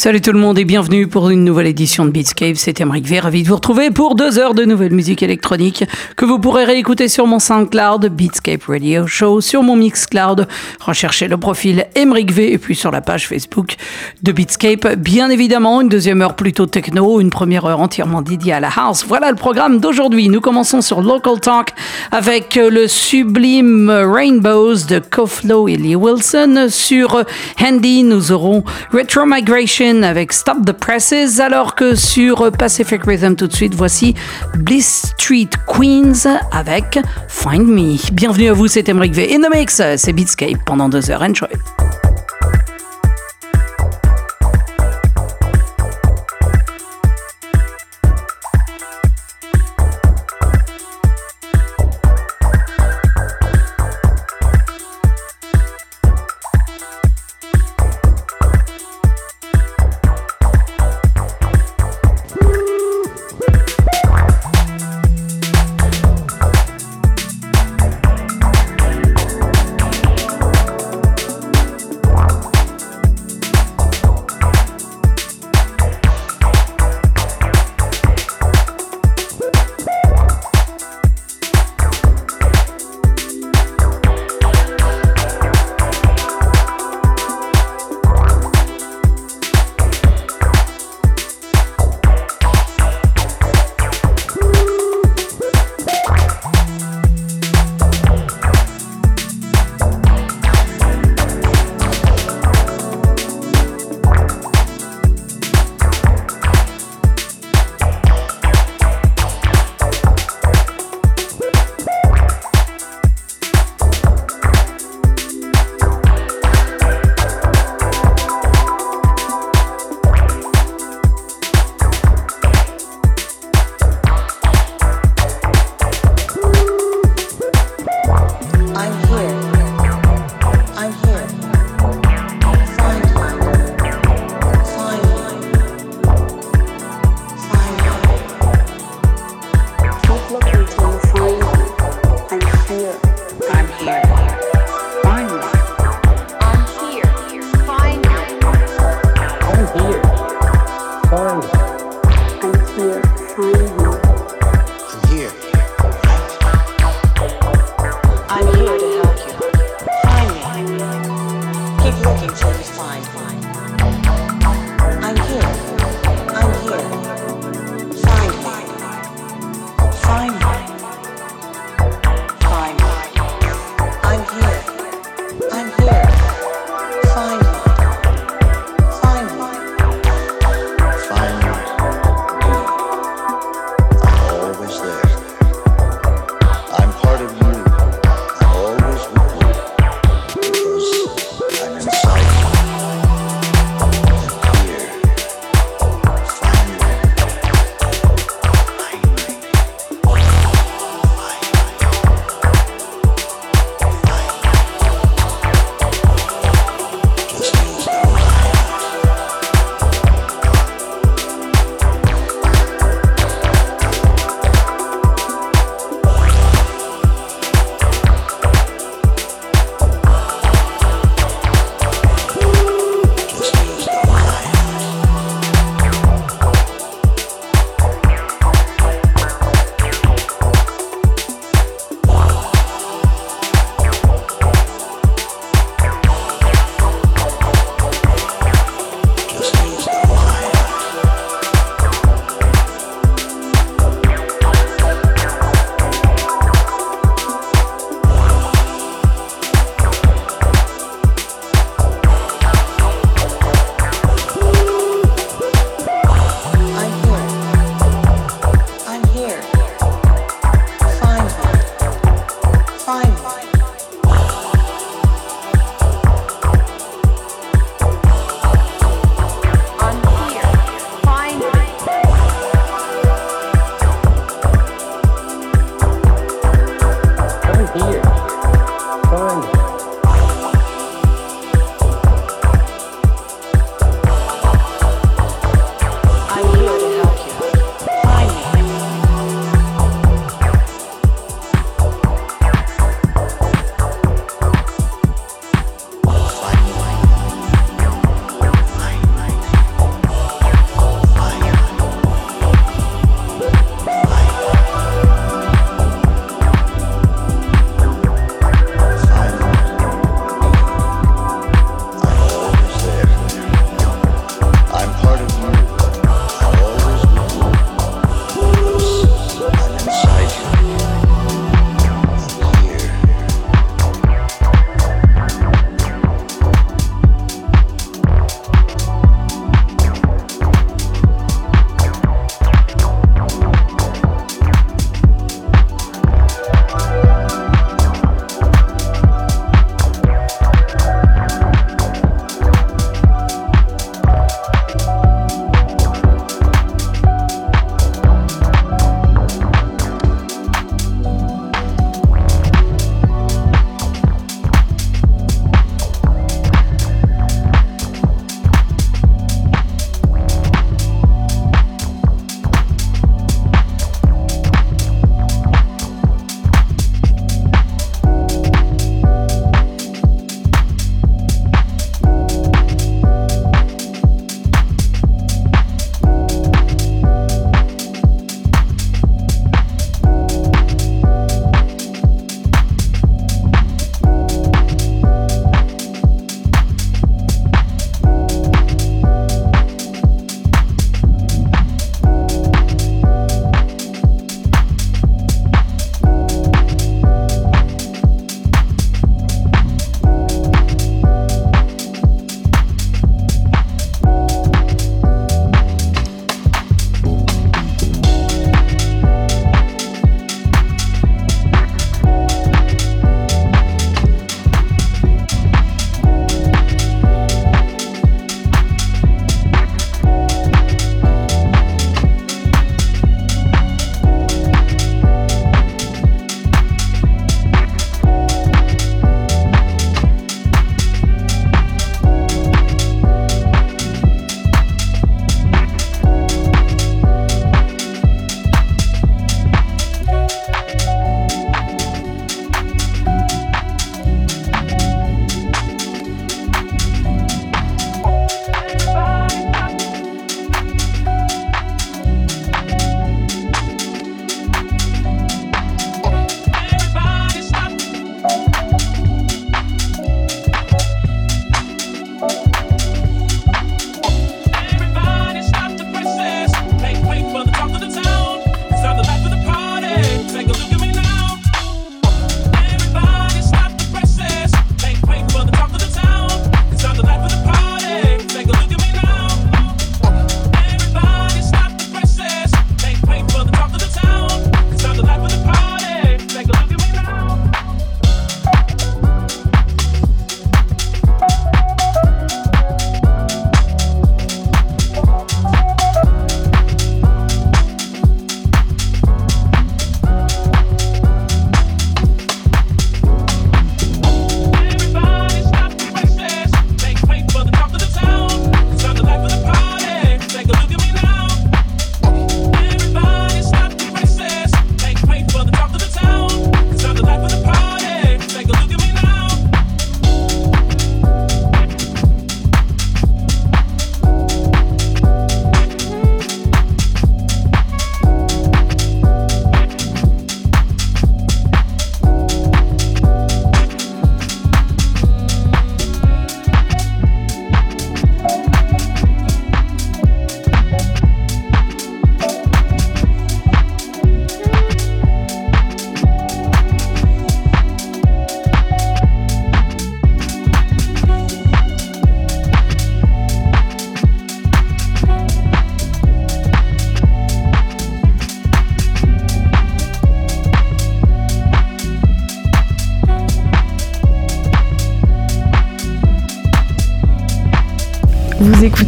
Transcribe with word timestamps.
Salut 0.00 0.22
tout 0.22 0.32
le 0.32 0.38
monde 0.38 0.58
et 0.58 0.64
bienvenue 0.64 1.08
pour 1.08 1.28
une 1.28 1.44
nouvelle 1.44 1.66
édition 1.66 2.06
de 2.06 2.10
Beatscape. 2.10 2.56
C'est 2.56 2.80
Emric 2.80 3.04
V, 3.04 3.20
ravi 3.20 3.42
de 3.42 3.48
vous 3.48 3.56
retrouver 3.56 3.90
pour 3.90 4.14
deux 4.14 4.38
heures 4.38 4.54
de 4.54 4.64
nouvelle 4.64 4.94
musique 4.94 5.22
électronique 5.22 5.84
que 6.16 6.24
vous 6.24 6.38
pourrez 6.38 6.64
réécouter 6.64 7.06
sur 7.06 7.26
mon 7.26 7.38
SoundCloud, 7.38 8.06
Beatscape 8.06 8.64
Radio 8.66 9.06
Show, 9.06 9.42
sur 9.42 9.62
mon 9.62 9.76
Mixcloud. 9.76 10.48
Recherchez 10.80 11.28
le 11.28 11.36
profil 11.36 11.84
Emric 11.94 12.32
V 12.32 12.50
et 12.50 12.56
puis 12.56 12.74
sur 12.74 12.90
la 12.90 13.02
page 13.02 13.28
Facebook 13.28 13.76
de 14.22 14.32
Beatscape. 14.32 14.96
Bien 14.96 15.28
évidemment, 15.28 15.82
une 15.82 15.90
deuxième 15.90 16.22
heure 16.22 16.34
plutôt 16.34 16.64
techno, 16.64 17.20
une 17.20 17.28
première 17.28 17.66
heure 17.66 17.80
entièrement 17.80 18.22
dédiée 18.22 18.54
à 18.54 18.60
la 18.60 18.70
house. 18.74 19.04
Voilà 19.06 19.28
le 19.28 19.36
programme 19.36 19.80
d'aujourd'hui. 19.80 20.30
Nous 20.30 20.40
commençons 20.40 20.80
sur 20.80 21.02
Local 21.02 21.40
Talk 21.40 21.74
avec 22.10 22.54
le 22.54 22.88
sublime 22.88 23.90
Rainbows 23.90 24.86
de 24.88 24.98
Koflo 24.98 25.68
et 25.68 25.76
Lee 25.76 25.94
Wilson. 25.94 26.68
Sur 26.70 27.22
Handy, 27.62 28.02
nous 28.02 28.32
aurons 28.32 28.64
Retro 28.94 29.26
Migration 29.26 29.89
avec 29.98 30.32
Stop 30.32 30.64
the 30.64 30.72
Presses, 30.72 31.40
alors 31.40 31.74
que 31.74 31.94
sur 31.94 32.50
Pacific 32.52 33.02
Rhythm 33.04 33.34
tout 33.34 33.46
de 33.48 33.52
suite, 33.52 33.74
voici 33.74 34.14
Bliss 34.54 35.12
Street 35.18 35.50
Queens 35.66 36.38
avec 36.52 36.98
Find 37.28 37.66
Me. 37.66 37.96
Bienvenue 38.12 38.48
à 38.48 38.52
vous, 38.52 38.68
c'est 38.68 38.88
Emric 38.88 39.12
V. 39.12 39.34
In 39.34 39.40
the 39.40 39.96
c'est 39.96 40.12
Beatscape 40.12 40.64
pendant 40.64 40.88
deux 40.88 41.10
heures. 41.10 41.22
Enjoy. 41.22 41.48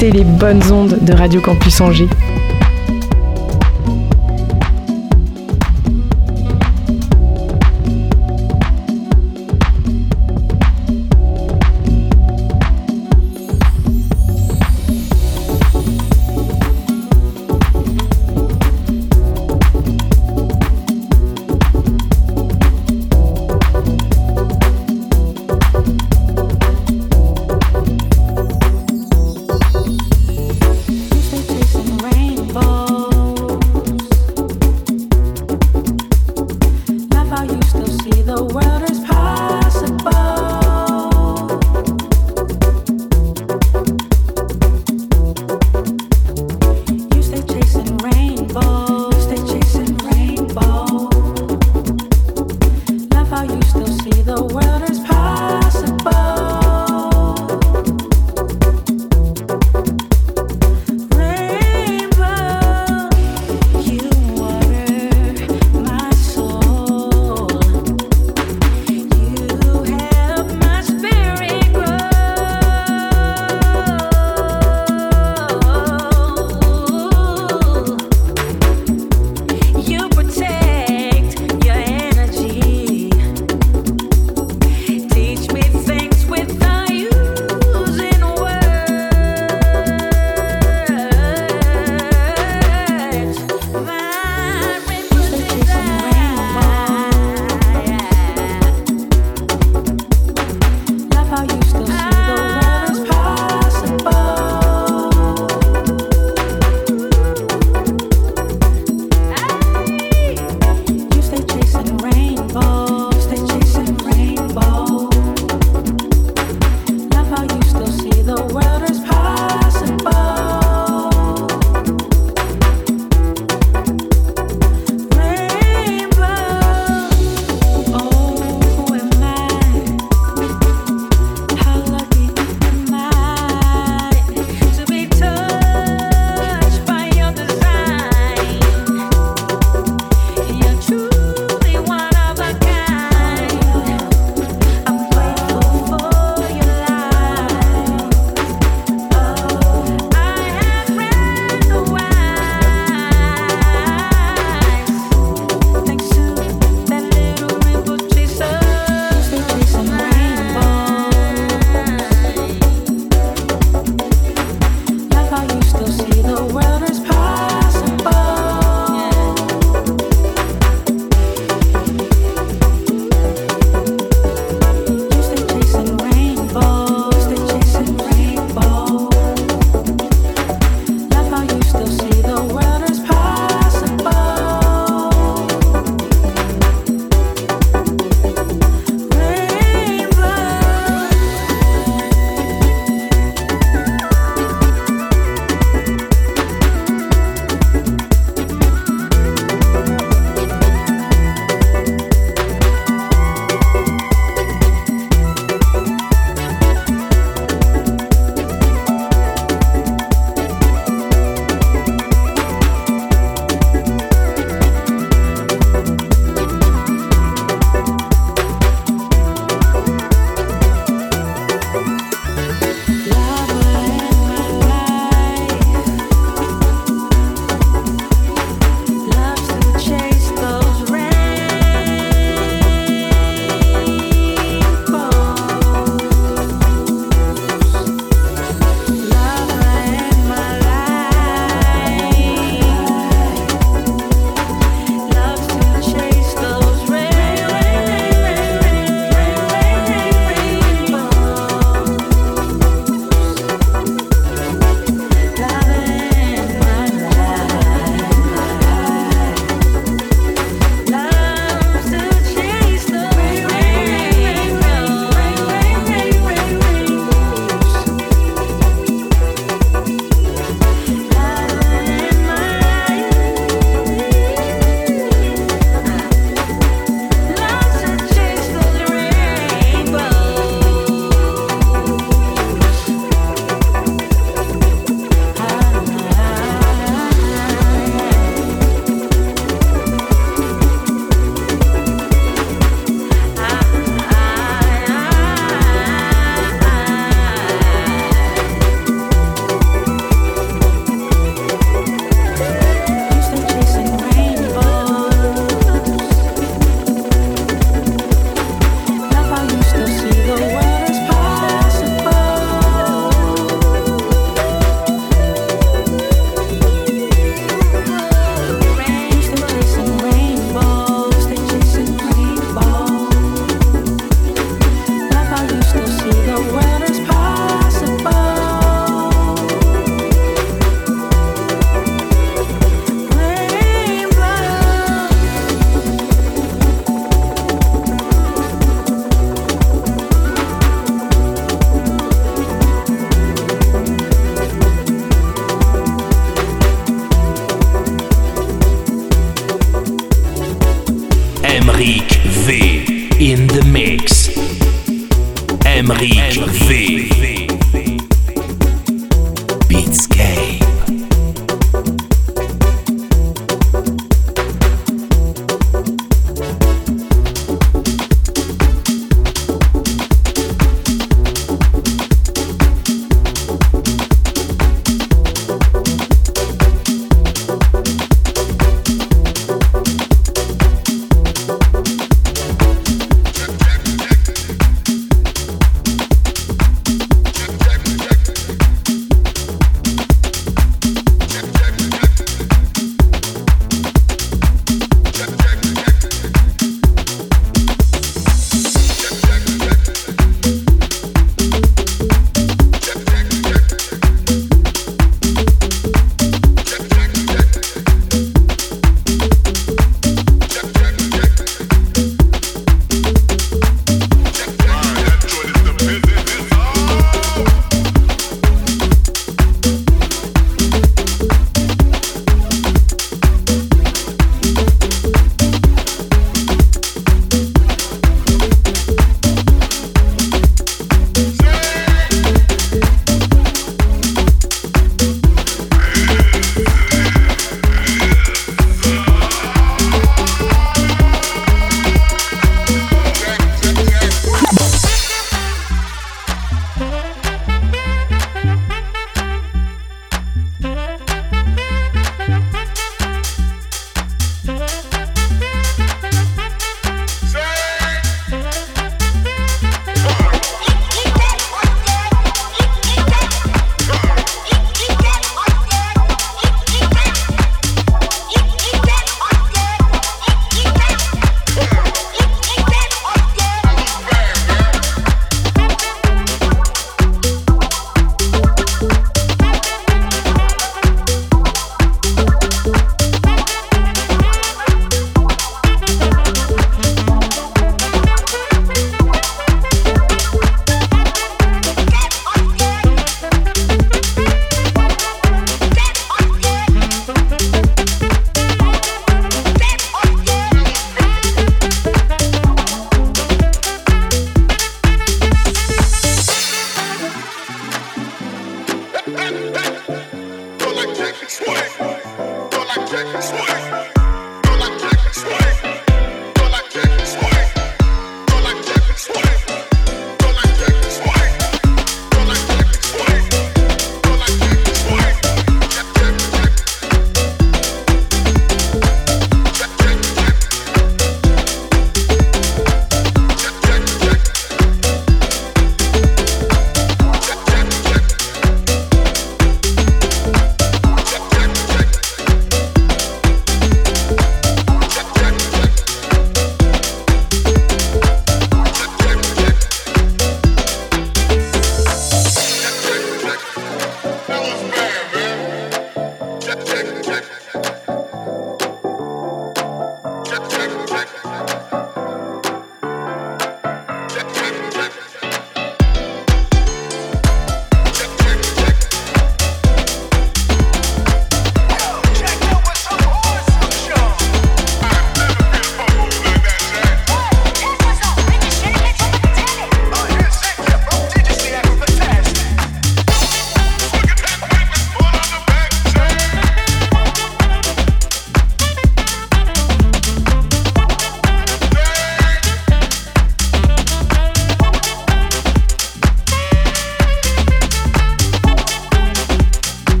Écoutez 0.00 0.16
les 0.16 0.24
bonnes 0.24 0.62
ondes 0.70 0.96
de 1.02 1.12
Radio 1.12 1.40
Campus 1.40 1.80
Angers. 1.80 2.08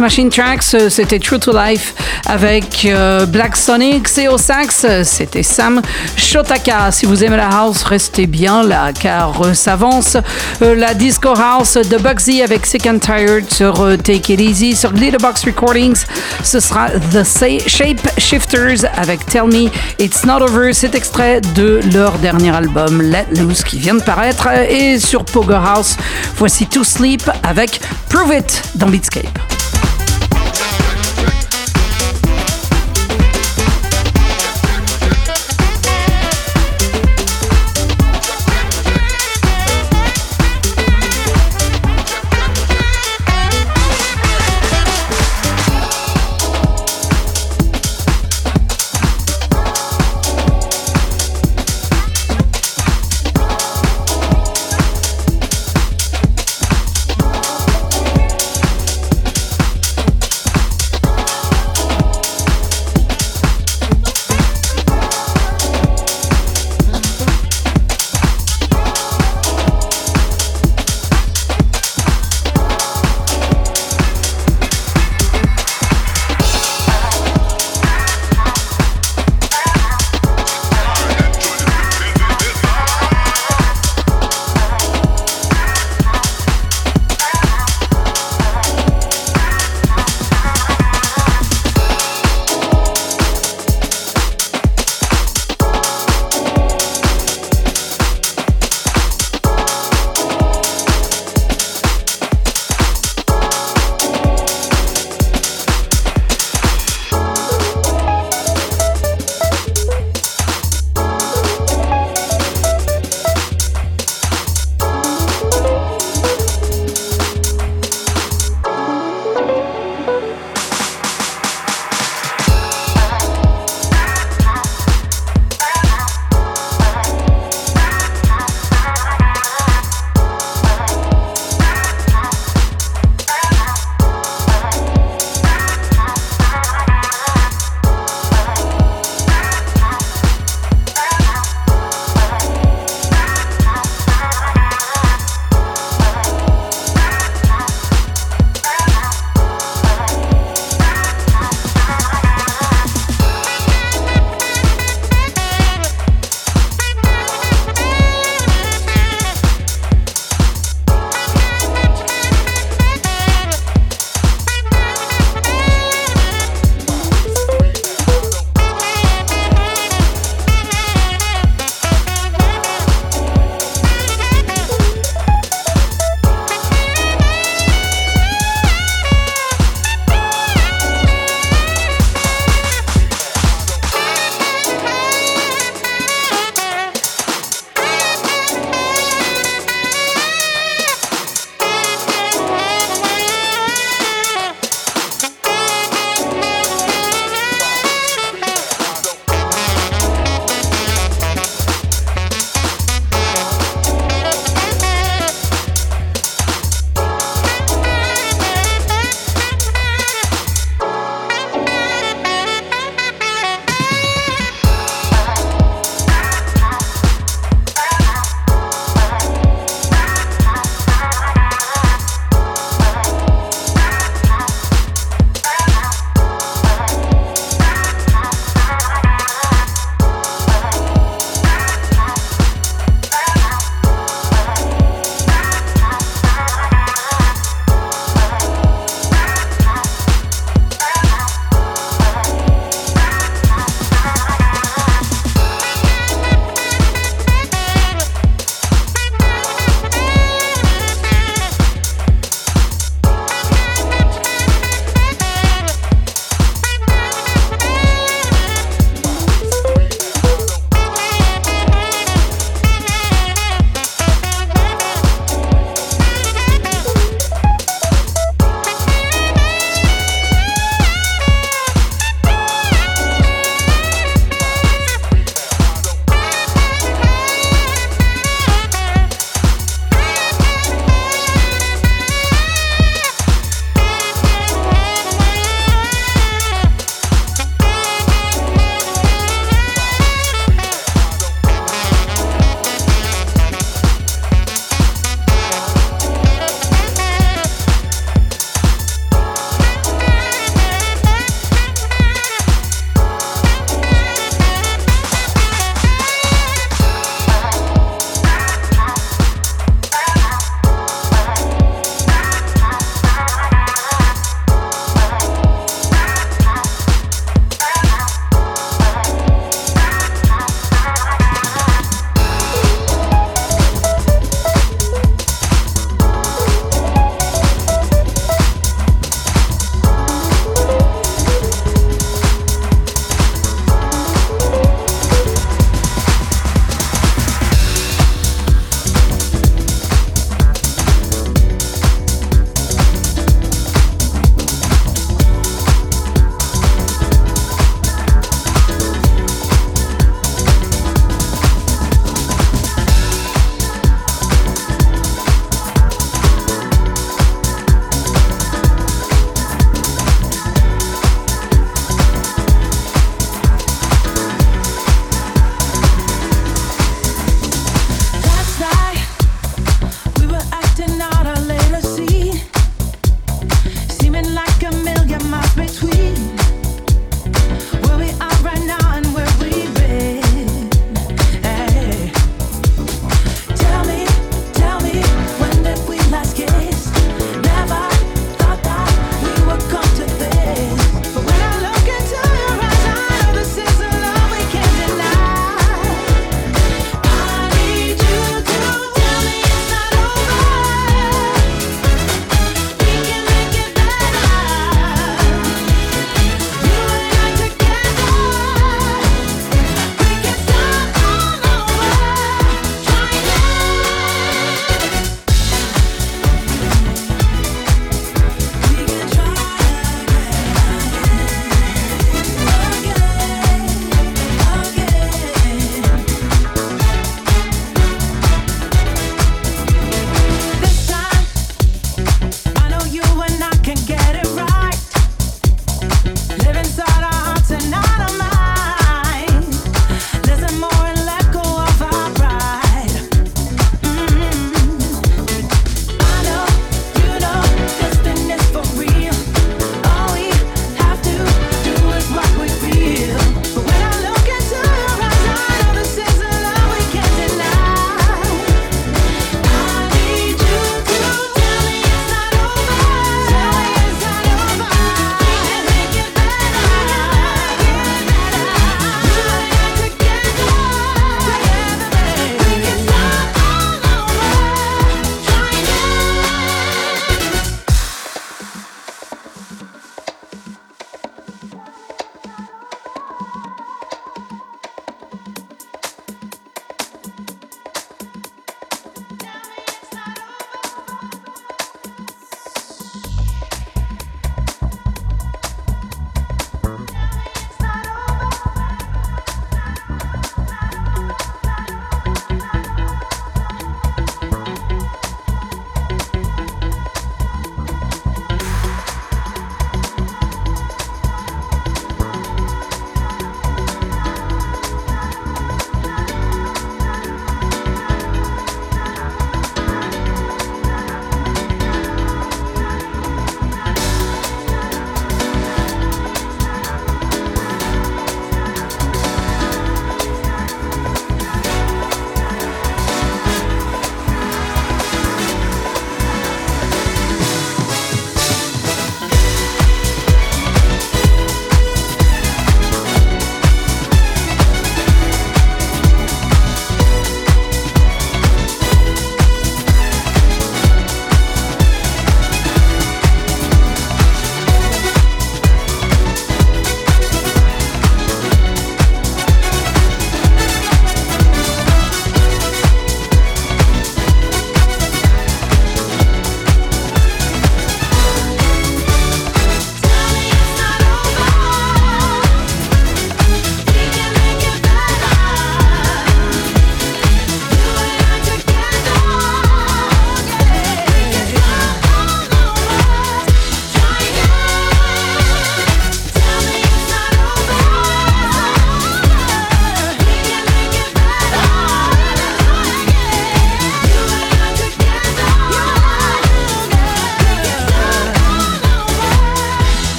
Machine 0.00 0.30
Tracks, 0.30 0.74
euh, 0.74 0.88
c'était 0.88 1.18
True 1.18 1.38
to 1.38 1.52
Life 1.52 1.94
avec 2.26 2.86
euh, 2.86 3.26
Black 3.26 3.56
Sonic. 3.56 4.06
Et 4.18 4.28
au 4.28 4.38
sax, 4.38 4.86
c'était 5.04 5.42
Sam 5.42 5.82
Shotaka. 6.16 6.90
Si 6.90 7.06
vous 7.06 7.22
aimez 7.22 7.36
la 7.36 7.48
house, 7.48 7.82
restez 7.82 8.26
bien 8.26 8.62
là 8.62 8.92
car 8.92 9.42
euh, 9.42 9.54
s'avance 9.54 10.16
la 10.60 10.94
disco 10.94 11.30
house 11.30 11.74
de 11.74 11.98
Bugsy 11.98 12.42
avec 12.42 12.66
Sick 12.66 12.86
and 12.86 12.98
Tired 12.98 13.52
sur 13.52 13.74
Take 14.02 14.32
It 14.32 14.40
Easy. 14.40 14.74
Sur 14.74 14.92
Glitterbox 14.92 15.44
Recordings, 15.44 16.04
ce 16.42 16.60
sera 16.60 16.88
The 17.12 17.24
Shape 17.66 18.18
Shifters 18.18 18.86
avec 18.96 19.24
Tell 19.26 19.44
Me 19.44 19.70
It's 19.98 20.24
Not 20.24 20.42
Over. 20.42 20.72
Cet 20.72 20.94
extrait 20.94 21.40
de 21.54 21.80
leur 21.92 22.12
dernier 22.18 22.54
album 22.54 23.02
Let 23.02 23.26
Loose 23.38 23.62
qui 23.64 23.78
vient 23.78 23.94
de 23.94 24.02
paraître. 24.02 24.48
Et 24.68 24.98
sur 24.98 25.24
Pogo 25.24 25.54
House, 25.54 25.96
voici 26.36 26.66
To 26.66 26.84
Sleep 26.84 27.28
avec 27.42 27.80
Prove 28.08 28.34
It 28.34 28.62
dans 28.76 28.88
Beatscape. 28.88 29.49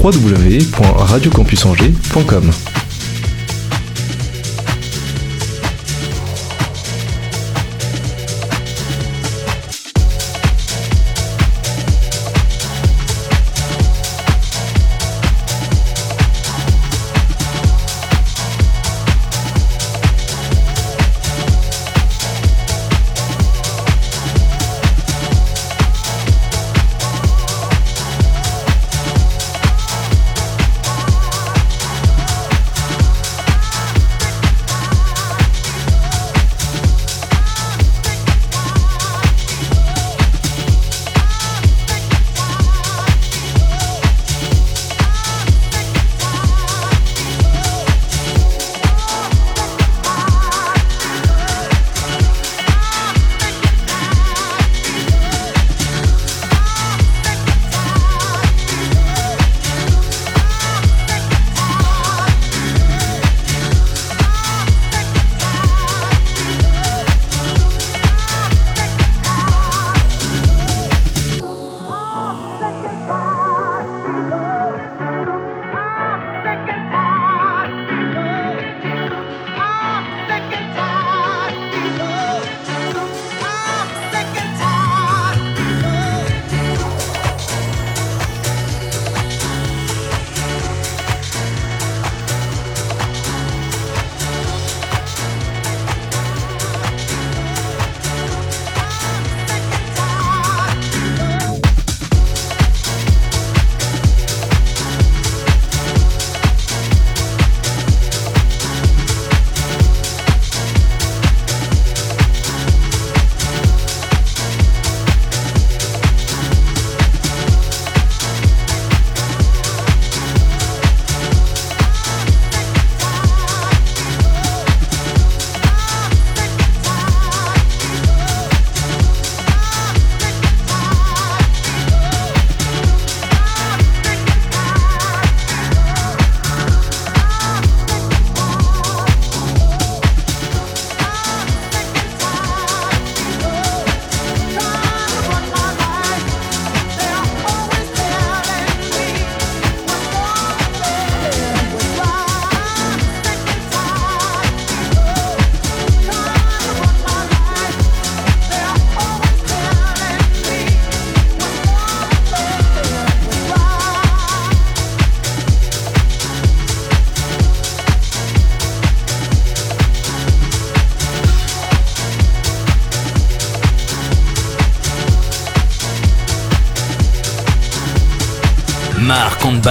www.radiocampusangers.com. 0.00 2.79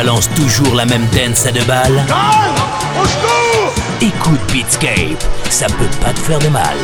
balance 0.10 0.30
toujours 0.34 0.74
la 0.74 0.86
même 0.86 1.06
dance 1.14 1.46
à 1.46 1.52
deux 1.52 1.64
balles 1.66 2.04
Écoute 4.02 4.40
Beatscape, 4.52 5.24
ça 5.52 5.68
peut 5.68 5.86
pas 6.02 6.14
te 6.14 6.20
faire 6.20 6.40
de 6.40 6.48
mal. 6.48 6.78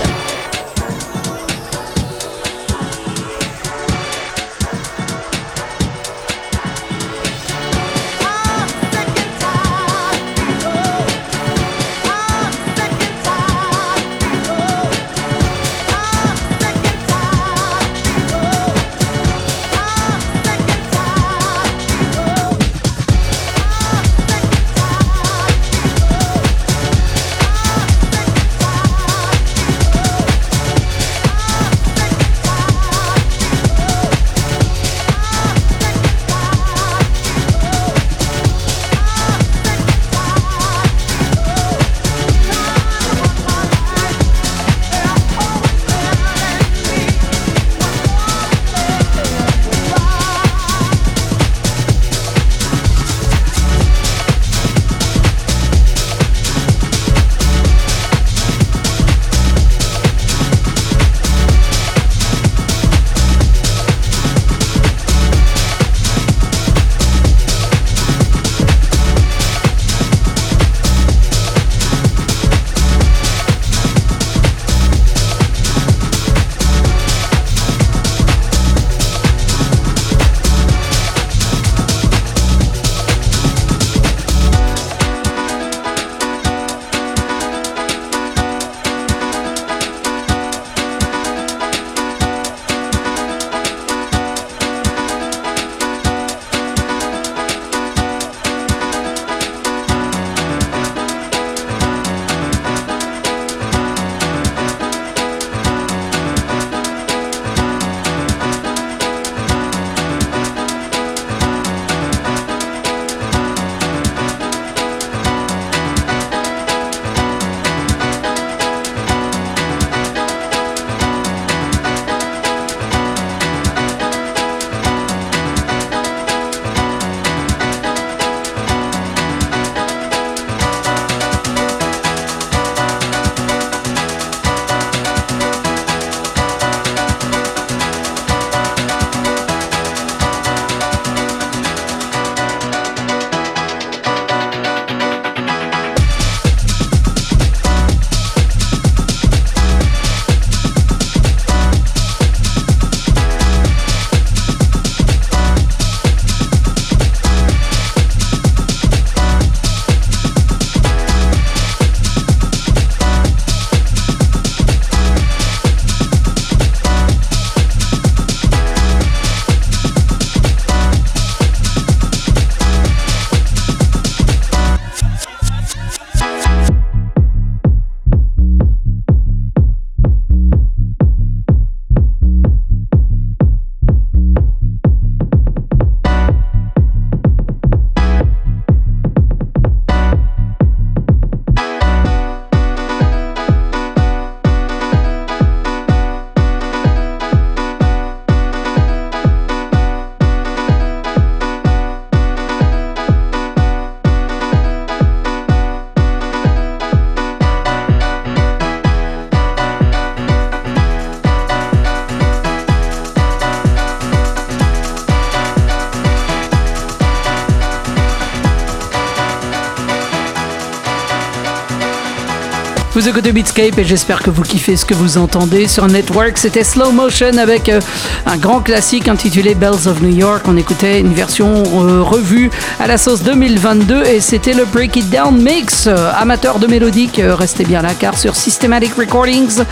Vous 222.95 223.09
écoutez 223.09 223.33
Beatscape 223.33 223.77
et 223.77 223.83
j'espère 223.83 224.23
que 224.23 224.29
vous 224.29 224.43
kiffez 224.43 224.77
ce 224.77 224.85
que 224.85 224.93
vous 224.93 225.17
entendez 225.17 225.67
sur 225.67 225.85
Network. 225.85 226.37
C'était 226.37 226.63
Slow 226.63 226.93
Motion 226.93 227.37
avec 227.37 227.67
euh, 227.67 227.81
un 228.25 228.37
grand 228.37 228.61
classique 228.61 229.09
intitulé 229.09 229.53
Bells 229.53 229.89
of 229.89 230.01
New 230.01 230.15
York. 230.15 230.43
On 230.47 230.55
écoutait 230.55 231.01
une 231.01 231.13
version 231.13 231.61
euh, 231.73 232.01
revue 232.01 232.49
à 232.79 232.87
la 232.87 232.97
sauce 232.97 233.21
2022 233.21 234.05
et 234.05 234.21
c'était 234.21 234.53
le 234.53 234.63
Break 234.63 234.95
It 234.95 235.09
Down 235.09 235.35
Mix. 235.37 235.87
Euh, 235.87 236.09
amateur 236.15 236.57
de 236.57 236.67
mélodique, 236.67 237.19
restez 237.21 237.65
bien 237.65 237.81
là 237.81 237.89
car 237.99 238.17
sur 238.17 238.33
Systematic 238.33 238.93
Recordings, 238.93 239.63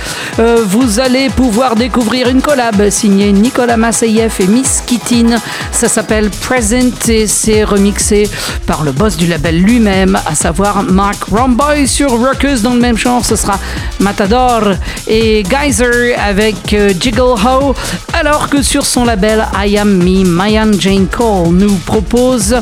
vous 0.65 0.99
allez 0.99 1.30
pouvoir 1.30 1.76
découvrir 1.76 2.28
une 2.28 2.41
collab 2.41 2.89
signée 2.89 3.32
Nicolas 3.32 3.78
Masseyev 3.78 4.34
et 4.41 4.47
Miss 4.47 4.84
Kittin. 4.86 5.38
Ça 5.71 5.88
s'appelle 5.88 6.30
Present 6.30 7.07
et 7.07 7.28
c'est 7.28 7.63
remixé 7.63 8.30
par 8.67 8.84
le 8.84 8.91
boss 8.91 9.15
du 9.15 9.28
label 9.28 9.61
lui-même, 9.61 10.19
à 10.26 10.36
savoir 10.36 10.84
Mark 10.84 11.24
Romboy 11.32 11.88
sur 11.88 12.11
Rockers 12.11 12.59
dans 12.59 12.74
le 12.74 12.82
même 12.82 12.97
champ 12.97 13.12
ce 13.22 13.36
sera 13.36 13.59
Matador 13.99 14.74
et 15.07 15.43
Geyser 15.43 16.16
avec 16.16 16.74
euh, 16.74 16.93
Jiggle 16.99 17.36
Ho, 17.45 17.76
alors 18.14 18.49
que 18.49 18.61
sur 18.61 18.86
son 18.86 19.05
label 19.05 19.45
I 19.55 19.78
Am 19.78 19.97
Me, 19.97 20.26
Mayan 20.26 20.72
Jane 20.80 21.07
Cole 21.07 21.49
nous 21.49 21.76
propose 21.86 22.55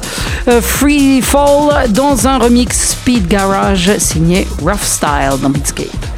euh, 0.47 0.61
Free 0.61 1.21
Fall 1.21 1.91
dans 1.91 2.27
un 2.27 2.37
remix 2.39 2.91
Speed 2.91 3.27
Garage 3.27 3.97
signé 3.97 4.47
Rough 4.61 4.83
Style 4.83 5.39
dans 5.41 5.49
Beatscape. 5.49 6.10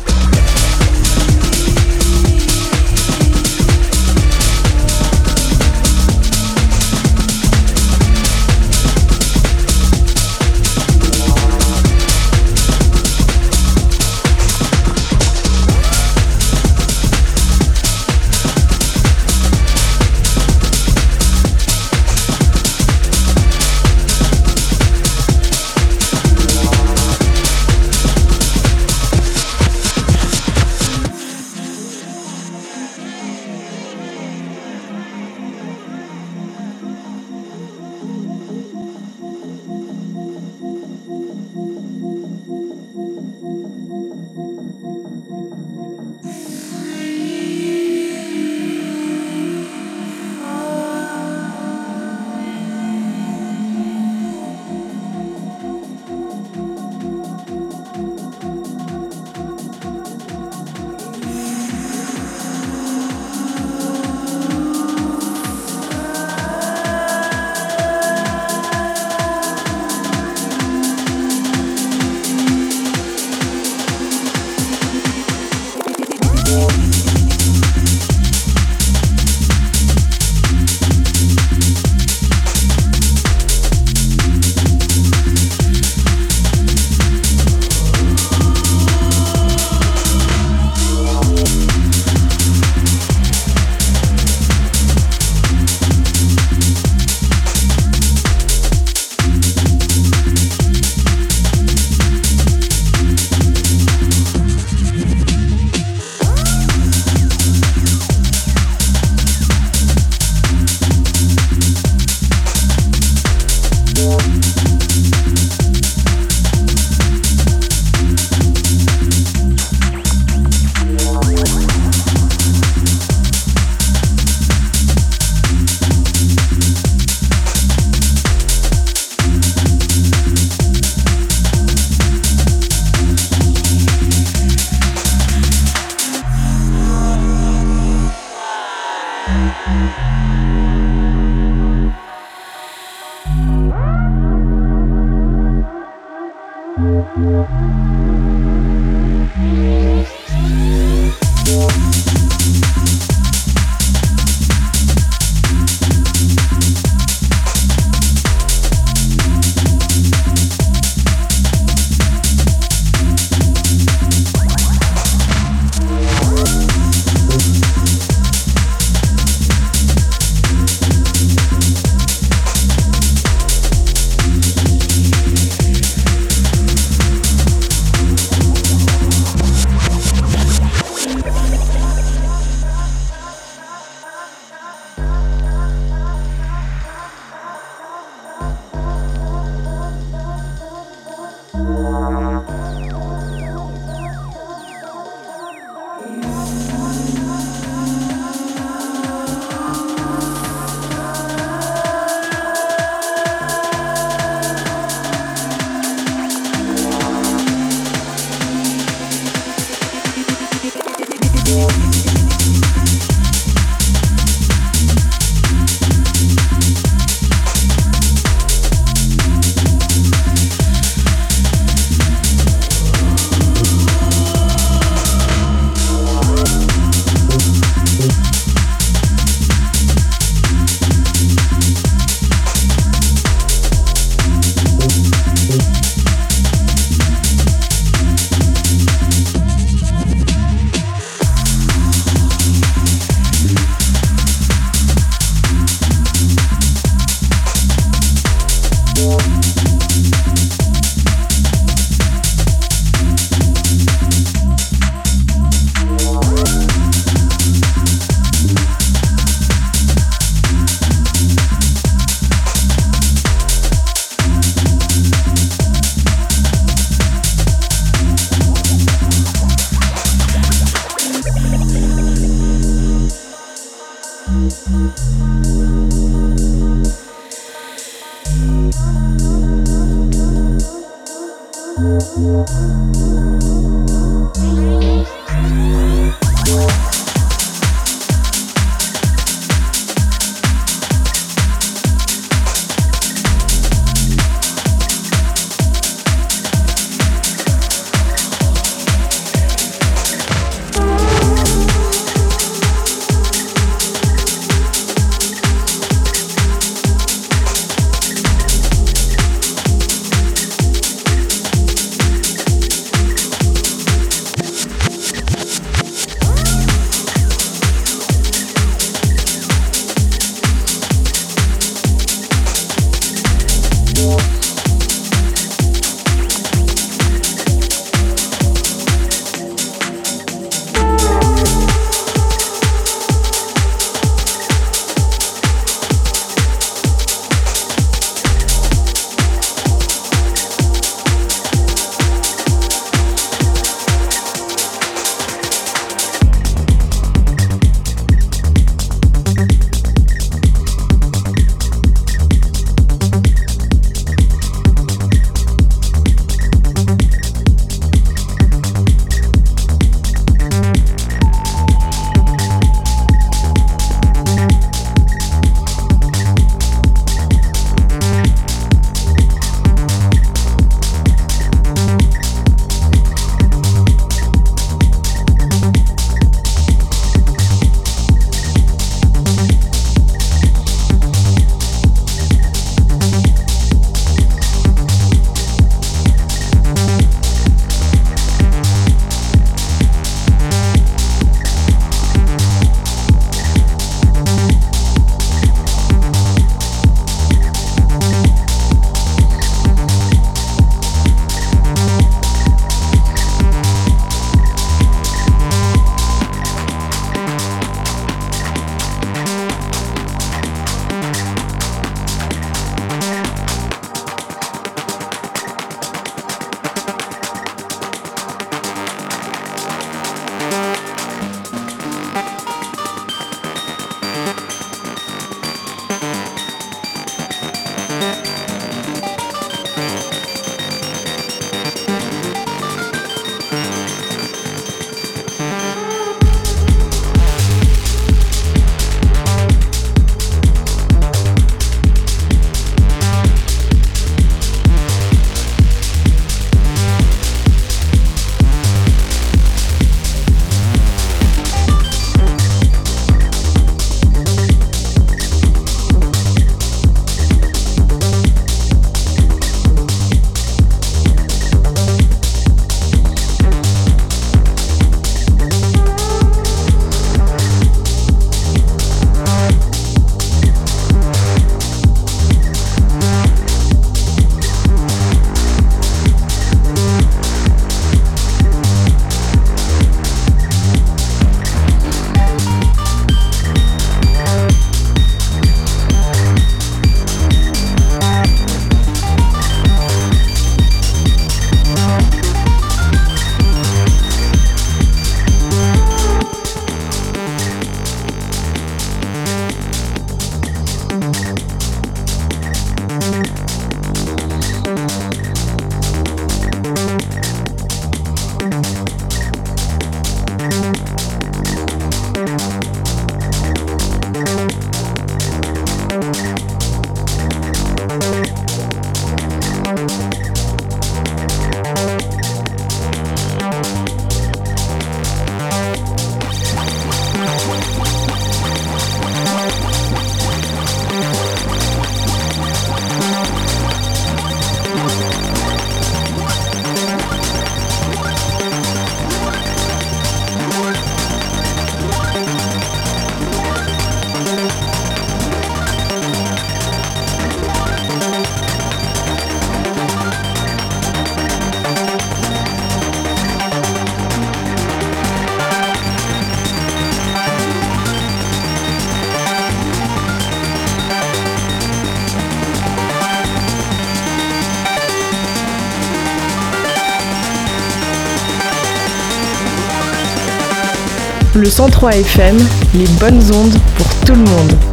103 571.53 571.97
FM, 571.97 572.37
les 572.73 572.87
bonnes 572.99 573.21
ondes 573.31 573.53
pour 573.77 573.87
tout 574.07 574.15
le 574.15 574.23
monde. 574.23 574.72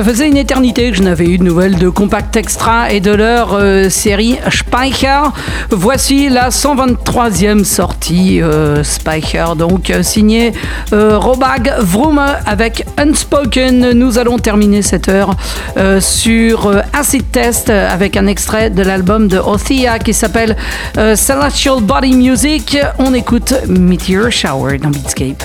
Ça 0.00 0.06
faisait 0.06 0.28
une 0.28 0.38
éternité 0.38 0.90
que 0.90 0.96
je 0.96 1.02
n'avais 1.02 1.26
eu 1.26 1.36
de 1.36 1.44
nouvelles 1.44 1.76
de 1.76 1.90
Compact 1.90 2.34
Extra 2.34 2.90
et 2.90 3.00
de 3.00 3.10
leur 3.10 3.52
euh, 3.52 3.90
série 3.90 4.38
Speicher. 4.50 5.20
Voici 5.70 6.30
la 6.30 6.48
123e 6.48 7.64
sortie 7.64 8.40
euh, 8.40 8.82
Speicher, 8.82 9.44
donc 9.58 9.90
euh, 9.90 10.02
signée 10.02 10.54
Robag 10.90 11.74
Vroom 11.80 12.18
avec 12.46 12.86
Unspoken. 12.96 13.90
Nous 13.90 14.16
allons 14.16 14.38
terminer 14.38 14.80
cette 14.80 15.10
heure 15.10 15.36
sur 16.00 16.82
Acid 16.94 17.30
Test 17.30 17.68
avec 17.68 18.16
un 18.16 18.26
extrait 18.26 18.70
de 18.70 18.82
l'album 18.82 19.28
de 19.28 19.36
Othia 19.36 19.98
qui 19.98 20.14
s'appelle 20.14 20.56
Celestial 20.94 21.82
Body 21.82 22.14
Music. 22.14 22.78
On 22.98 23.12
écoute 23.12 23.52
Meteor 23.68 24.30
Shower 24.30 24.78
dans 24.78 24.88
Beatscape. 24.88 25.44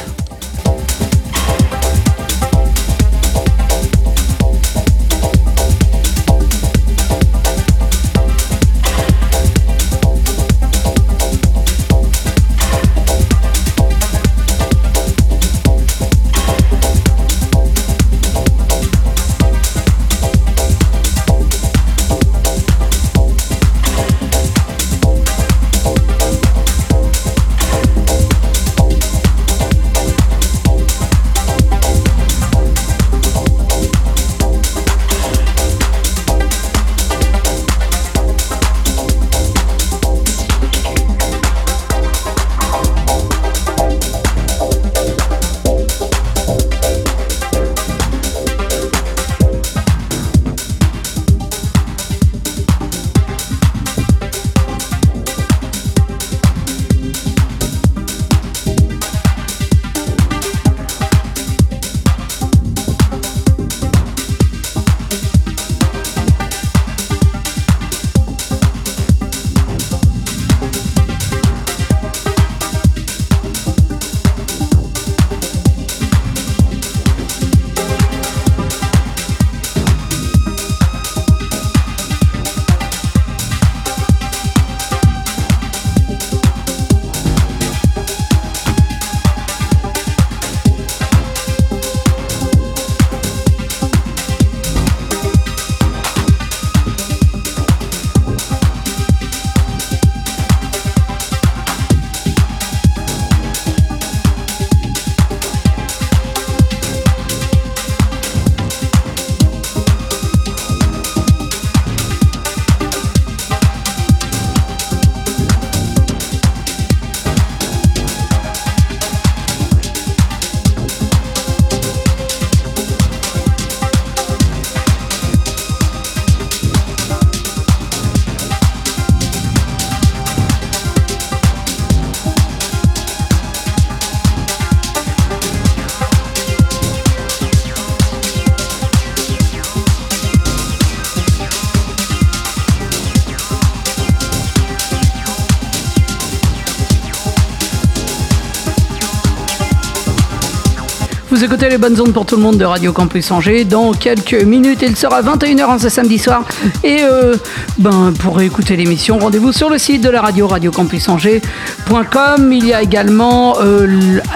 Écoutez 151.46 151.70
les 151.70 151.78
bonnes 151.78 152.02
ondes 152.02 152.12
pour 152.12 152.26
tout 152.26 152.38
le 152.38 152.42
monde 152.42 152.58
de 152.58 152.66
Radio 152.66 152.92
Campus 152.92 153.30
Angers. 153.30 153.66
Dans 153.66 153.94
quelques 153.94 154.42
minutes, 154.42 154.80
il 154.82 154.96
sera 154.96 155.22
21h 155.22 155.66
en 155.66 155.78
ce 155.78 155.90
samedi 155.90 156.18
soir. 156.18 156.44
Et 156.84 157.04
euh, 157.04 157.36
ben, 157.78 158.12
pour 158.18 158.42
écouter 158.42 158.76
l'émission, 158.76 159.20
rendez-vous 159.20 159.52
sur 159.52 159.70
le 159.70 159.78
site 159.78 160.02
de 160.02 160.10
la 160.10 160.22
radio, 160.22 160.48
radiocampusangers.com. 160.48 162.52
Il 162.52 162.66
y 162.66 162.74
a 162.74 162.82
également 162.82 163.60
euh, 163.60 163.86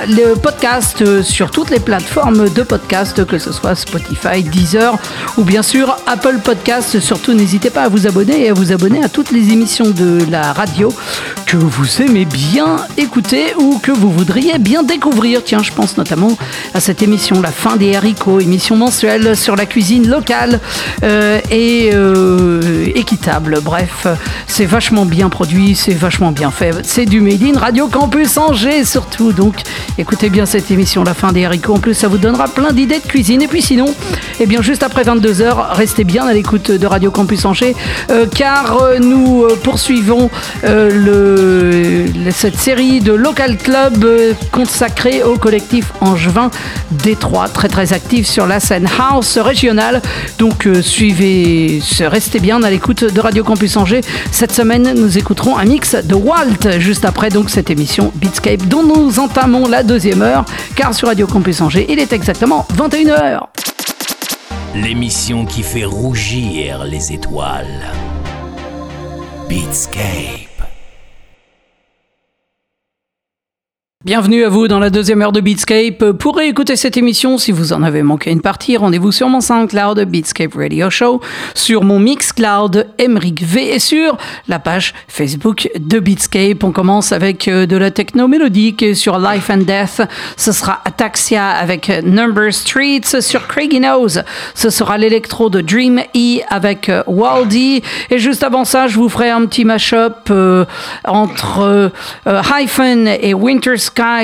le 0.08 0.36
podcast 0.36 1.02
euh, 1.02 1.24
sur 1.24 1.50
toutes 1.50 1.72
les 1.72 1.80
plateformes 1.80 2.48
de 2.48 2.62
podcast, 2.62 3.26
que 3.26 3.40
ce 3.40 3.52
soit 3.52 3.74
Spotify, 3.74 4.44
Deezer 4.44 4.96
ou 5.38 5.44
bien 5.44 5.64
sûr 5.64 5.98
Apple 6.06 6.38
Podcast. 6.44 7.00
Surtout, 7.00 7.34
n'hésitez 7.34 7.72
pas 7.72 7.86
à 7.86 7.90
vous 7.90 8.06
abonner 8.06 8.46
et 8.46 8.50
à 8.50 8.54
vous 8.54 8.72
abonner 8.72 9.04
à 9.04 9.10
toutes 9.10 9.32
les 9.32 9.52
émissions 9.52 9.90
de 9.90 10.20
la 10.30 10.54
radio 10.54 10.94
que 11.50 11.58
vous 11.58 12.04
aimez 12.04 12.26
bien 12.26 12.78
écouter 12.96 13.56
ou 13.58 13.80
que 13.80 13.92
vous 13.92 14.12
voudriez 14.12 14.60
bien 14.60 14.84
découvrir. 14.84 15.44
Tiens, 15.44 15.64
je 15.64 15.72
pense 15.72 15.98
notamment 15.98 16.38
à 16.76 16.80
cette 16.80 17.02
émission 17.02 17.42
La 17.42 17.52
fin 17.52 17.76
des 17.76 17.96
haricots, 17.96 18.40
émission 18.40 18.76
mensuelle 18.76 19.36
sur 19.36 19.56
la 19.56 19.66
cuisine 19.66 20.08
locale 20.08 20.60
euh, 21.04 21.40
et 21.50 21.90
euh, 21.92 22.59
équitable. 22.96 23.60
Bref, 23.64 24.08
c'est 24.48 24.66
vachement 24.66 25.06
bien 25.06 25.30
produit, 25.30 25.76
c'est 25.76 25.94
vachement 25.94 26.32
bien 26.32 26.52
fait. 26.52 26.72
C'est 26.84 27.06
du 27.06 27.22
Made 27.22 27.44
in 27.44 27.58
Radio 27.58 27.88
Campus 27.88 28.38
Angers 28.38 28.86
surtout. 28.86 29.32
Donc 29.32 29.56
écoutez 29.98 30.30
bien 30.30 30.46
cette 30.46 30.72
émission 30.72 31.04
La 31.04 31.14
fin 31.14 31.32
des 31.32 31.46
haricots. 31.46 31.76
En 31.76 31.80
plus, 31.80 31.94
ça 31.94 32.08
vous 32.08 32.18
donnera 32.18 32.48
plein 32.48 32.72
d'idées 32.72 33.00
de 33.00 33.08
cuisine. 33.08 33.42
Et 33.42 33.48
puis 33.48 33.62
sinon, 33.62 33.94
eh 34.40 34.46
bien 34.46 34.62
juste 34.62 34.84
après 34.84 35.04
22h, 35.04 35.72
restez 35.72 36.04
bien 36.04 36.26
à 36.26 36.34
l'écoute 36.34 36.72
de 36.72 36.86
Radio 36.88 37.12
Campus 37.12 37.46
Angers 37.46 37.76
euh, 38.10 38.26
car 38.34 38.78
nous 39.00 39.48
poursuivons 39.64 40.30
cette 42.32 42.58
série 42.58 43.00
de 43.00 43.14
local 43.14 43.58
club 43.58 44.06
consacrée 44.52 45.24
au 45.24 45.38
collectif 45.38 45.92
angevin 46.02 46.50
Détroit, 46.92 47.48
très 47.50 47.68
très 47.68 47.94
actif 47.94 48.28
sur 48.28 48.48
la 48.48 48.60
scène 48.60 48.88
house 49.00 49.38
régionale. 49.38 50.02
Donc 50.38 50.68
euh, 50.68 50.82
suivez, 50.82 51.82
restez 52.02 52.40
bien 52.40 52.59
à 52.64 52.70
l'écoute 52.70 53.04
de 53.04 53.20
Radio 53.20 53.44
Campus 53.44 53.78
Angers. 53.78 54.02
Cette 54.32 54.52
semaine, 54.52 54.94
nous 54.96 55.18
écouterons 55.18 55.58
un 55.58 55.66
mix 55.66 55.96
de 55.96 56.16
Walt 56.16 56.80
juste 56.80 57.06
après 57.06 57.30
donc 57.30 57.50
cette 57.50 57.70
émission 57.70 58.12
Beatscape 58.16 58.68
dont 58.68 58.84
nous 58.84 59.20
entamons 59.20 59.68
la 59.68 59.84
deuxième 59.84 60.22
heure 60.22 60.46
car 60.76 60.94
sur 60.94 61.08
Radio 61.08 61.28
Campus 61.28 61.62
Angers, 61.62 61.86
il 61.90 62.00
est 62.00 62.14
exactement 62.14 62.68
21h. 62.76 63.42
L'émission 64.76 65.46
qui 65.46 65.64
fait 65.64 65.86
rougir 65.86 66.84
les 66.84 67.14
étoiles. 67.14 67.92
Beatscape. 69.48 70.49
Bienvenue 74.10 74.44
à 74.44 74.50
vous 74.50 74.68
dans 74.68 74.80
la 74.80 74.90
deuxième 74.90 75.22
heure 75.22 75.32
de 75.32 75.40
Beatscape. 75.40 76.14
Pour 76.14 76.38
réécouter 76.38 76.76
cette 76.76 76.98
émission, 76.98 77.38
si 77.38 77.52
vous 77.52 77.74
en 77.74 77.84
avez 77.84 78.02
manqué 78.02 78.32
une 78.32 78.42
partie, 78.42 78.76
rendez-vous 78.76 79.12
sur 79.12 79.30
mon 79.30 79.40
SoundCloud 79.40 80.04
Beatscape 80.06 80.56
Radio 80.56 80.90
Show, 80.90 81.22
sur 81.54 81.84
mon 81.84 82.00
Mixcloud 82.00 82.88
Emric 82.98 83.44
V 83.44 83.76
et 83.76 83.78
sur 83.78 84.18
la 84.48 84.58
page 84.58 84.96
Facebook 85.08 85.70
de 85.80 86.00
Beatscape. 86.00 86.64
On 86.64 86.72
commence 86.72 87.12
avec 87.12 87.48
euh, 87.48 87.68
de 87.68 87.78
la 87.78 87.92
techno 87.92 88.28
mélodique 88.28 88.96
sur 88.96 89.20
Life 89.20 89.52
and 89.52 89.58
Death. 89.68 90.02
Ce 90.38 90.54
sera 90.54 90.82
Ataxia 90.86 91.48
avec 91.48 91.92
Number 92.04 92.52
Streets 92.52 93.22
sur 93.22 93.48
Craigie 93.48 93.80
Nose. 93.80 94.24
Ce 94.56 94.72
sera 94.72 94.98
l'électro 94.98 95.52
de 95.52 95.62
Dream 95.62 96.02
E 96.16 96.40
avec 96.50 96.90
euh, 96.90 97.04
Waldy. 97.06 97.84
Et 98.10 98.18
juste 98.18 98.42
avant 98.42 98.66
ça, 98.66 98.88
je 98.88 98.96
vous 98.96 99.08
ferai 99.08 99.30
un 99.30 99.46
petit 99.46 99.66
mashup 99.66 100.32
euh, 100.32 100.66
entre 101.06 101.92
Hyphen 102.26 103.08
et 103.08 103.36
Winter 103.36 103.78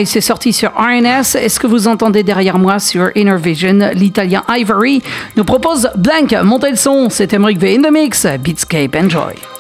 c'est 0.05 0.21
sorti 0.21 0.53
sur 0.53 0.71
RNS. 0.71 1.35
Est-ce 1.35 1.59
que 1.59 1.67
vous 1.67 1.87
entendez 1.87 2.23
derrière 2.23 2.57
moi 2.57 2.79
sur 2.79 3.11
Inner 3.15 3.37
Vision 3.37 3.91
L'italien 3.93 4.43
Ivory 4.47 5.01
nous 5.35 5.43
propose 5.43 5.89
Blank. 5.97 6.33
Montez 6.43 6.71
le 6.71 6.77
son, 6.77 7.09
c'est 7.09 7.33
Emmerich 7.33 7.57
V 7.57 7.75
in 7.75 7.81
the 7.81 7.91
mix. 7.91 8.25
Beatscape, 8.25 8.95
enjoy. 8.95 9.54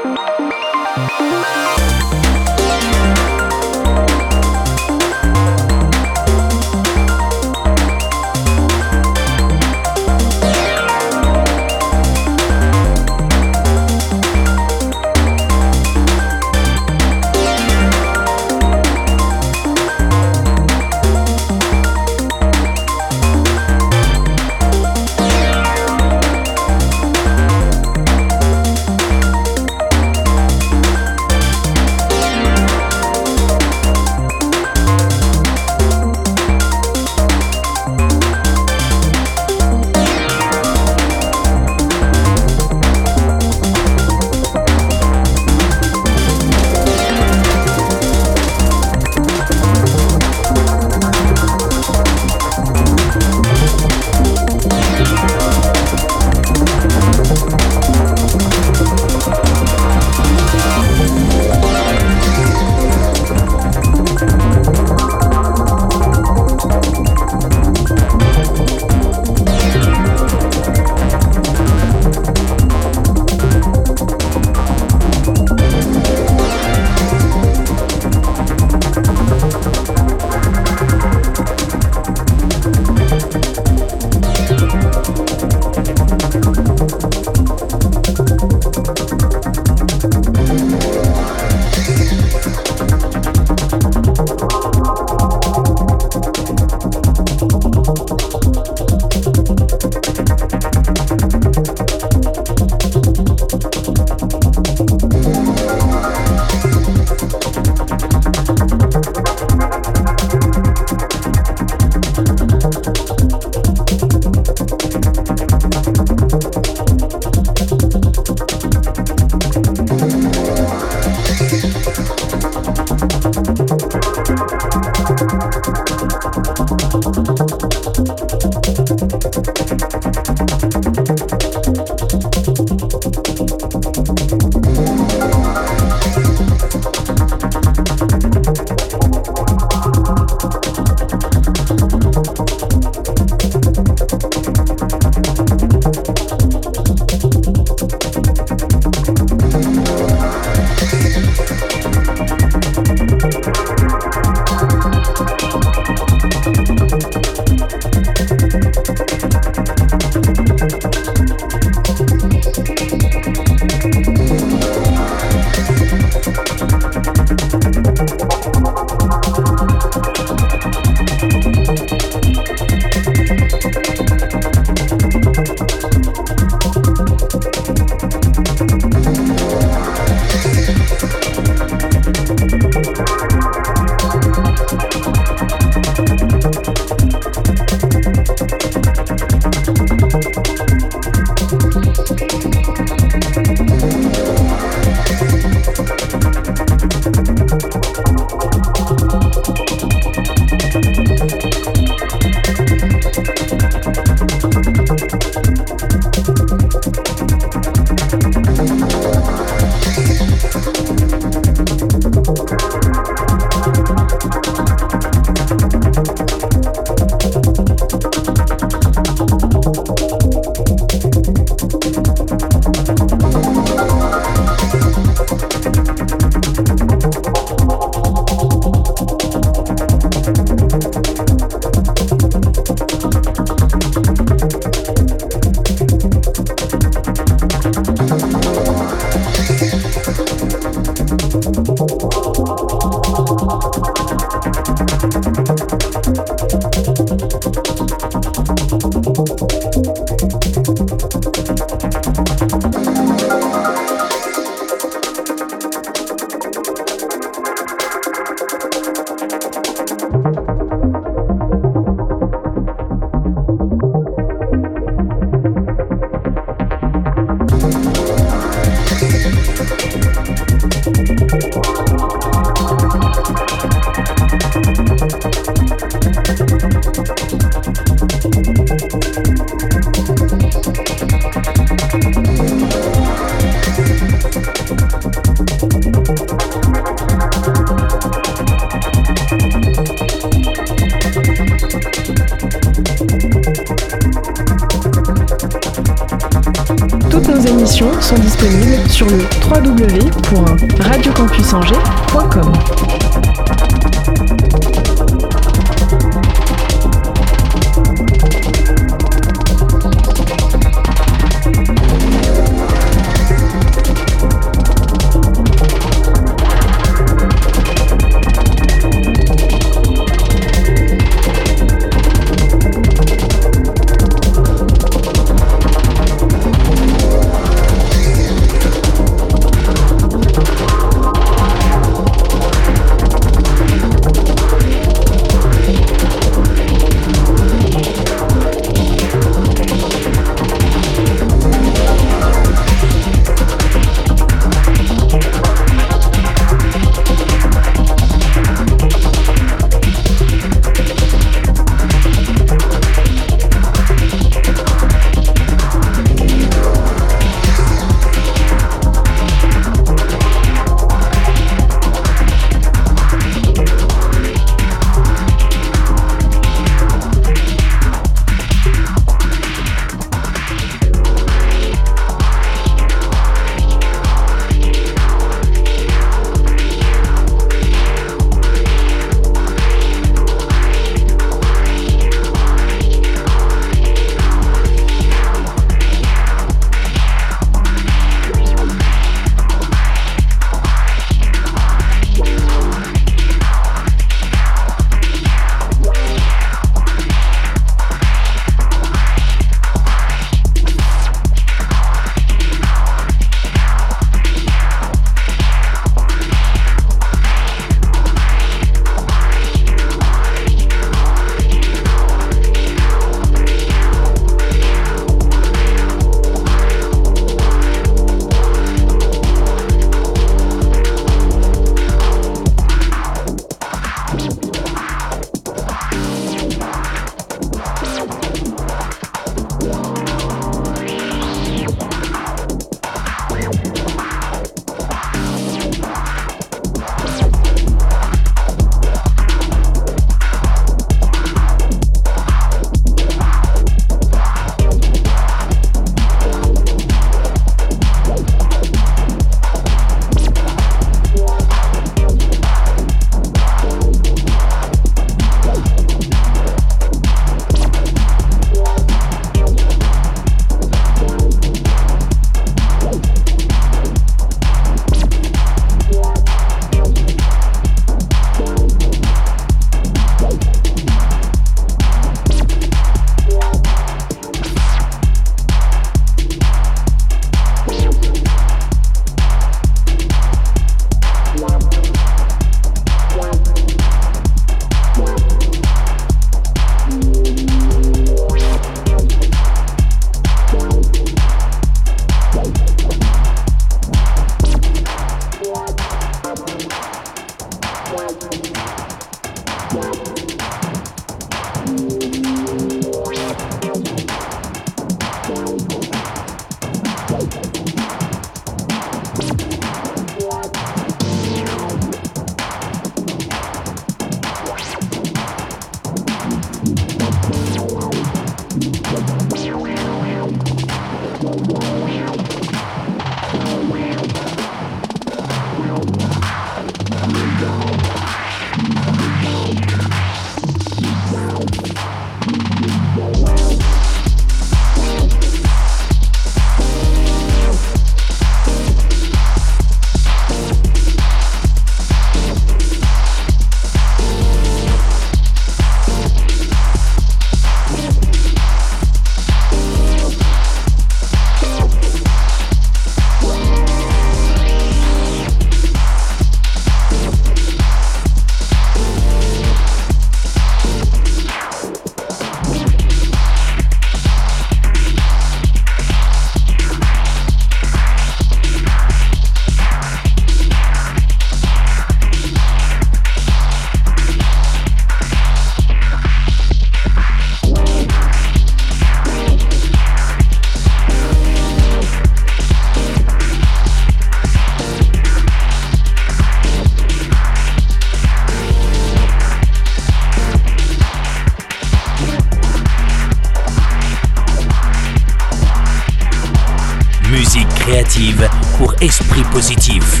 Pour 598.56 598.72
esprit 598.80 599.24
positif. 599.32 600.00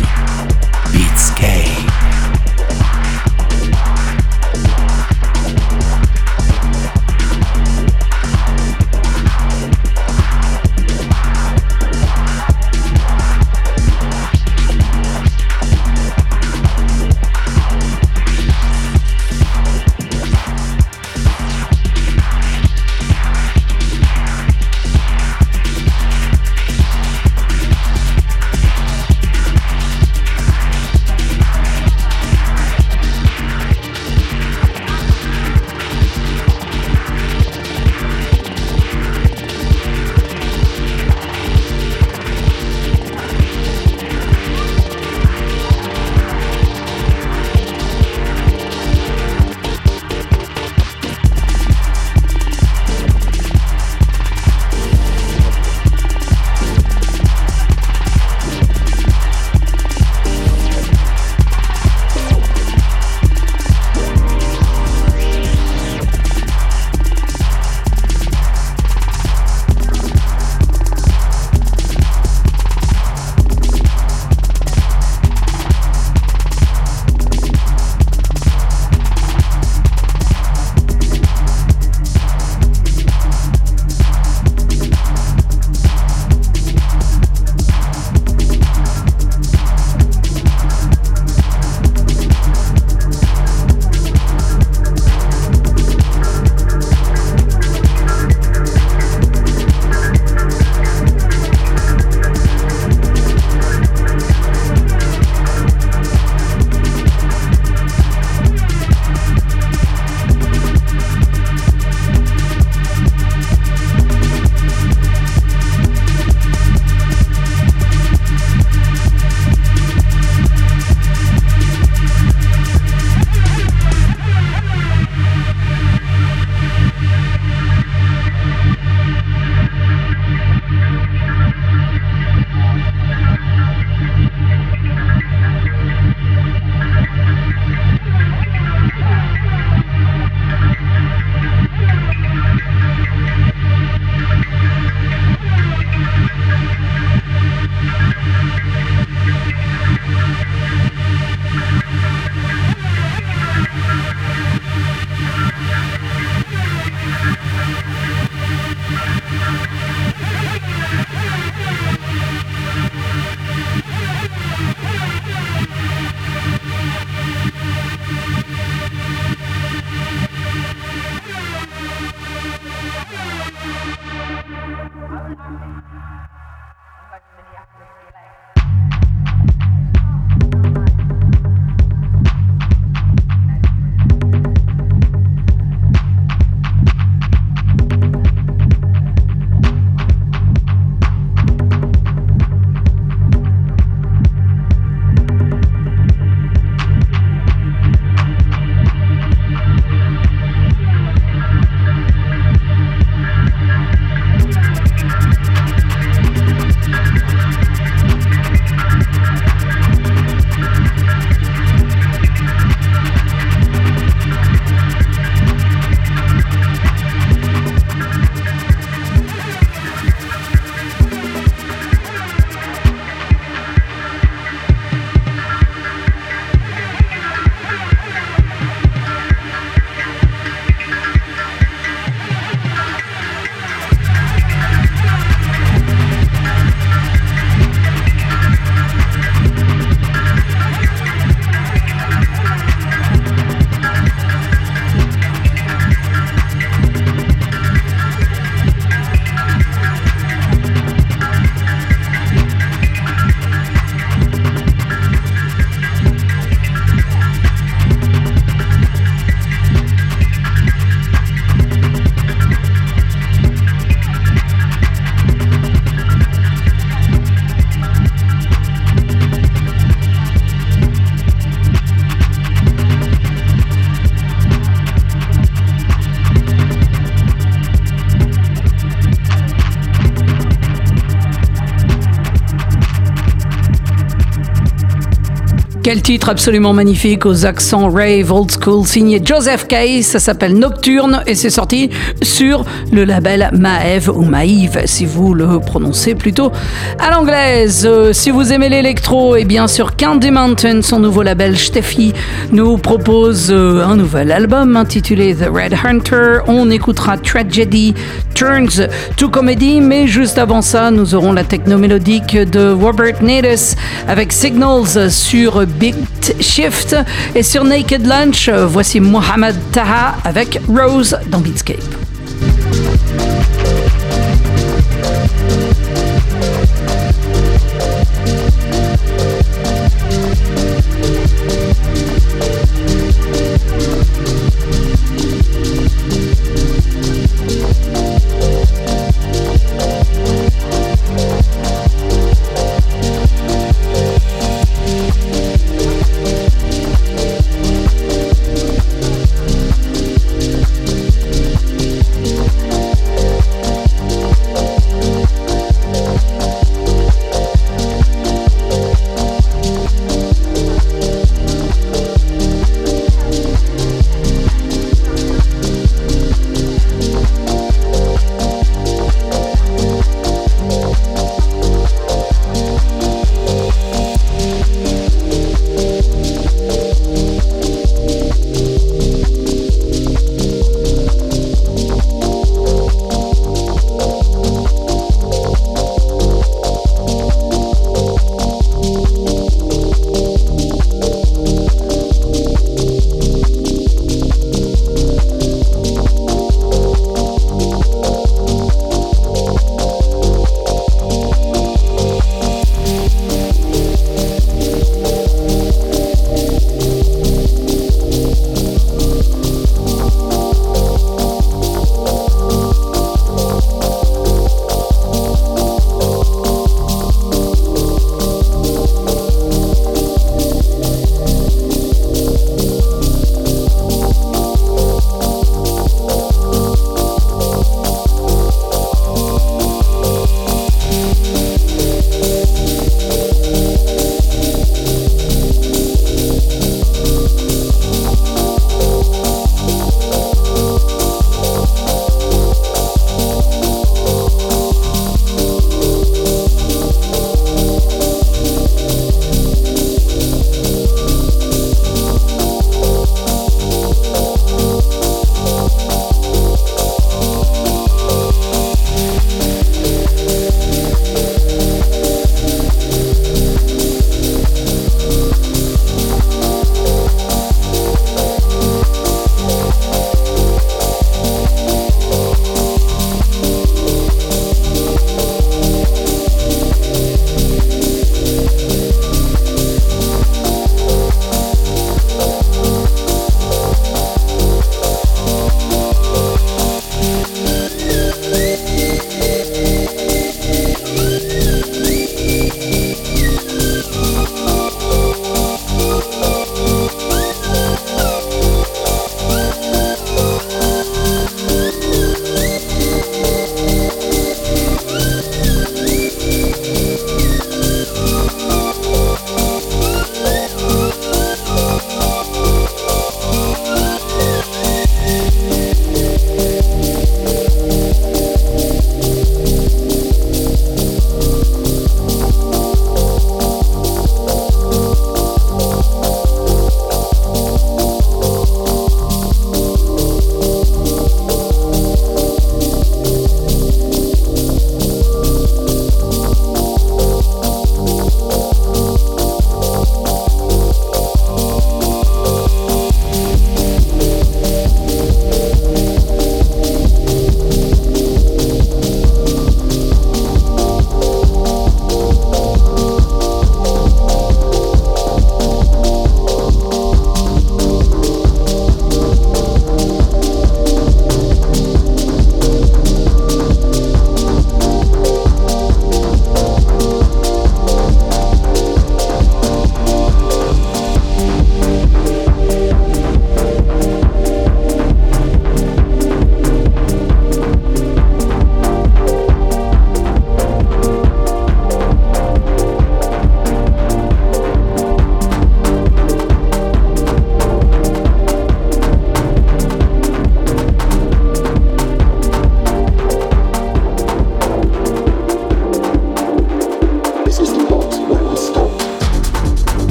Quel 285.94 286.02
titre 286.02 286.28
absolument 286.28 286.72
magnifique 286.72 287.24
aux 287.24 287.46
accents 287.46 287.88
rave 287.88 288.32
old 288.32 288.50
school 288.50 288.84
signé 288.84 289.22
Joseph 289.24 289.68
Kay. 289.68 290.02
Ça 290.02 290.18
s'appelle 290.18 290.58
Nocturne 290.58 291.22
et 291.28 291.36
c'est 291.36 291.50
sorti 291.50 291.88
sur 292.20 292.64
le 292.90 293.04
label 293.04 293.48
Maeve 293.52 294.08
ou 294.08 294.22
Maïve 294.22 294.82
si 294.86 295.06
vous 295.06 295.34
le 295.34 295.60
prononcez 295.60 296.16
plutôt 296.16 296.50
à 296.98 297.12
l'anglaise. 297.12 297.86
Euh, 297.88 298.12
si 298.12 298.30
vous 298.32 298.52
aimez 298.52 298.70
l'électro, 298.70 299.36
et 299.36 299.42
eh 299.42 299.44
bien 299.44 299.68
sur 299.68 299.94
Candy 299.94 300.32
Mountain, 300.32 300.82
son 300.82 300.98
nouveau 300.98 301.22
label 301.22 301.56
Steffi 301.56 302.12
nous 302.50 302.76
propose 302.76 303.52
euh, 303.52 303.86
un 303.86 303.94
nouvel 303.94 304.32
album 304.32 304.76
intitulé 304.76 305.36
The 305.36 305.48
Red 305.48 305.76
Hunter. 305.84 306.38
On 306.48 306.72
écoutera 306.72 307.18
Tragedy 307.18 307.94
Turns 308.34 308.80
to 309.16 309.28
Comedy, 309.28 309.80
mais 309.80 310.06
juste 310.06 310.38
avant 310.38 310.60
ça, 310.60 310.90
nous 310.90 311.14
aurons 311.14 311.32
la 311.32 311.44
techno 311.44 311.78
mélodique 311.78 312.36
de 312.36 312.72
Robert 312.72 313.22
Natus 313.22 313.76
avec 314.08 314.32
Signals 314.32 315.10
sur 315.10 315.66
Big 315.66 315.94
Shift. 316.40 316.96
Et 317.34 317.42
sur 317.42 317.64
Naked 317.64 318.06
Lunch, 318.06 318.50
voici 318.50 319.00
Mohamed 319.00 319.56
Taha 319.72 320.16
avec 320.24 320.60
Rose 320.68 321.16
dans 321.30 321.38
Beatscape. 321.38 322.03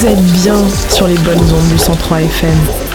Vous 0.00 0.06
êtes 0.06 0.32
bien 0.42 0.56
sur 0.88 1.06
les 1.06 1.18
bonnes 1.18 1.52
ondes 1.52 1.68
du 1.68 1.76
103 1.76 2.22
FM. 2.22 2.89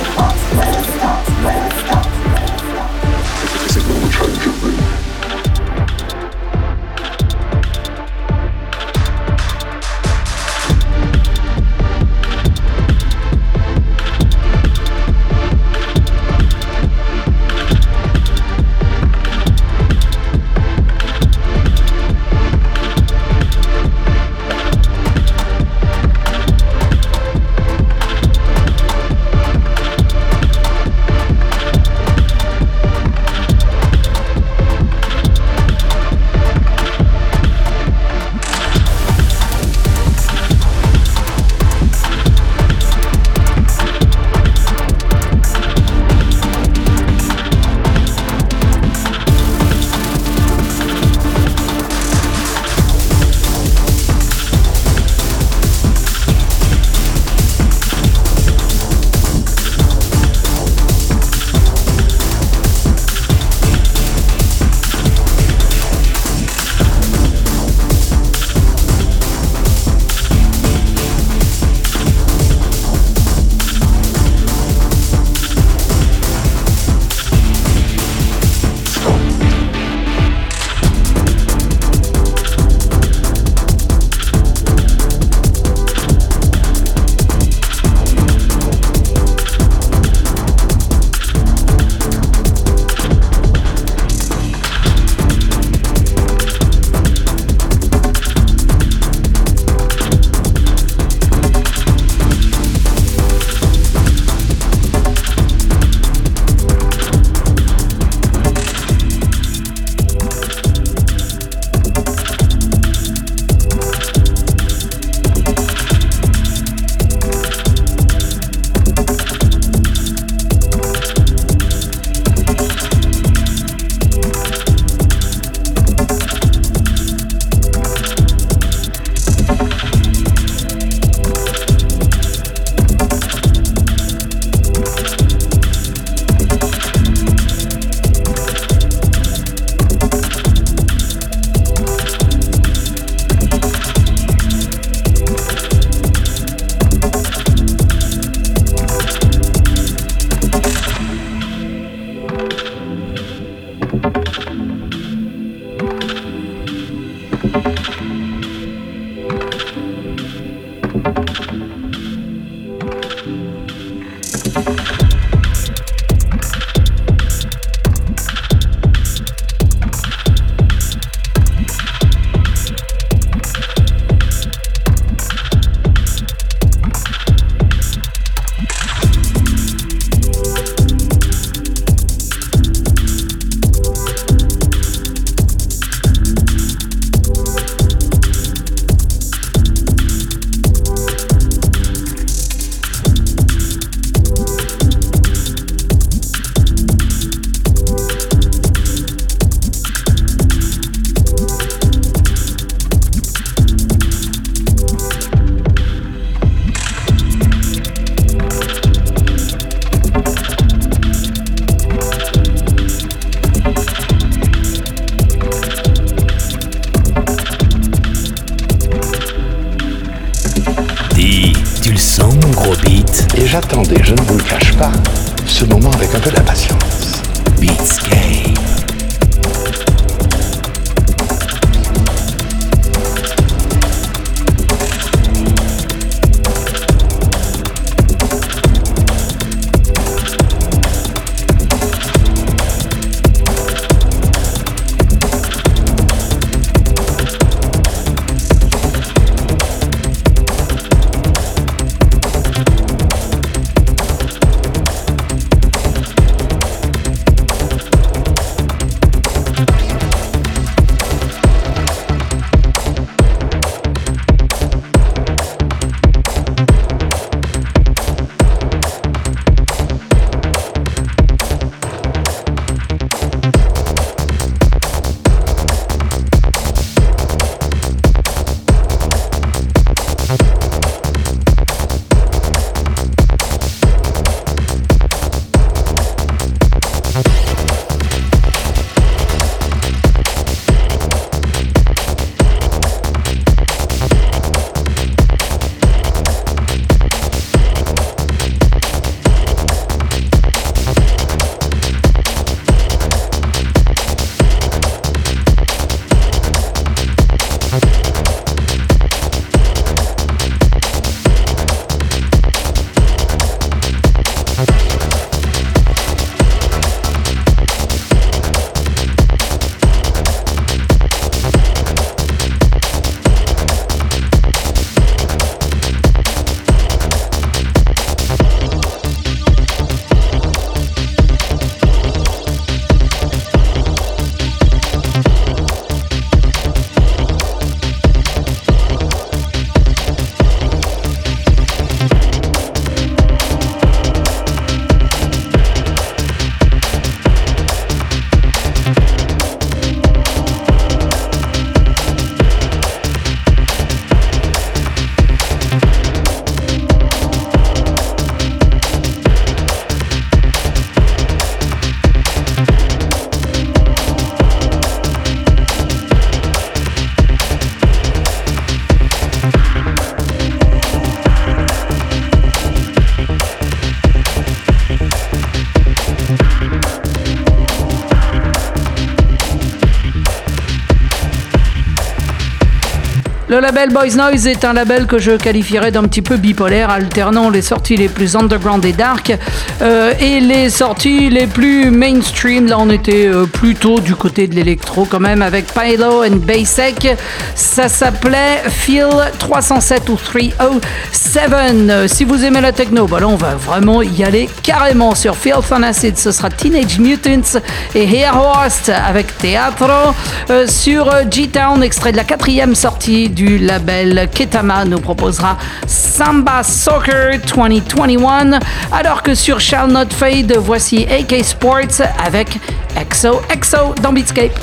Le 383.47 383.59
label 383.59 383.91
Boys 383.91 384.15
Noise 384.15 384.47
est 384.47 384.65
un 384.65 384.73
label 384.73 385.05
que 385.05 385.19
je 385.19 385.33
qualifierais 385.33 385.91
d'un 385.91 386.01
petit 386.03 386.23
peu 386.23 386.37
bipolaire, 386.37 386.89
alternant 386.89 387.51
les 387.51 387.61
sorties 387.61 387.95
les 387.95 388.09
plus 388.09 388.35
underground 388.35 388.83
et 388.83 388.91
dark 388.91 389.37
euh, 389.83 390.13
et 390.19 390.39
les 390.39 390.71
sorties 390.71 391.29
les 391.29 391.45
plus 391.45 391.91
mainstream. 391.91 392.65
Là, 392.65 392.77
on 392.79 392.89
était 392.89 393.27
euh, 393.27 393.45
plutôt 393.45 393.99
du 393.99 394.15
côté 394.15 394.47
de 394.47 394.55
l'électro 394.55 395.05
quand 395.05 395.19
même 395.19 395.43
avec 395.43 395.67
Pylo 395.67 396.23
and 396.23 396.37
Basic. 396.37 397.07
Ça 397.53 397.87
s'appelait 397.87 398.63
Feel 398.67 399.09
307 399.37 400.09
ou 400.09 400.15
307. 400.15 402.07
Si 402.07 402.23
vous 402.23 402.43
aimez 402.43 402.61
la 402.61 402.71
techno, 402.71 403.05
bah 403.05 403.19
on 403.23 403.35
va 403.35 403.53
vraiment 403.53 404.01
y 404.01 404.23
aller 404.23 404.49
carrément 404.63 405.13
sur 405.13 405.35
Feel 405.35 405.55
on 405.69 405.83
Acid. 405.83 406.17
Ce 406.17 406.31
sera 406.31 406.49
Teenage 406.49 406.97
Mutants 406.97 407.59
et 407.93 408.03
Hair 408.05 408.37
Horst 408.37 408.89
avec 408.89 409.37
Teatro. 409.37 410.15
Euh, 410.49 410.65
sur 410.67 411.11
G-Town, 411.29 411.83
extrait 411.83 412.11
de 412.11 412.17
la 412.17 412.23
quatrième 412.23 412.73
sortie 412.73 413.34
du 413.35 413.57
label 413.57 414.29
Ketama 414.33 414.85
nous 414.85 414.99
proposera 414.99 415.57
Samba 415.85 416.63
Soccer 416.63 417.39
2021, 417.53 418.59
alors 418.91 419.21
que 419.21 419.35
sur 419.35 419.59
Shall 419.59 419.91
Not 419.91 420.11
Fade, 420.11 420.55
voici 420.57 421.05
AK 421.05 421.43
Sports 421.43 422.01
avec 422.25 422.57
EXO 422.95 423.41
EXO 423.51 423.93
dans 424.01 424.13
Beatscape. 424.13 424.57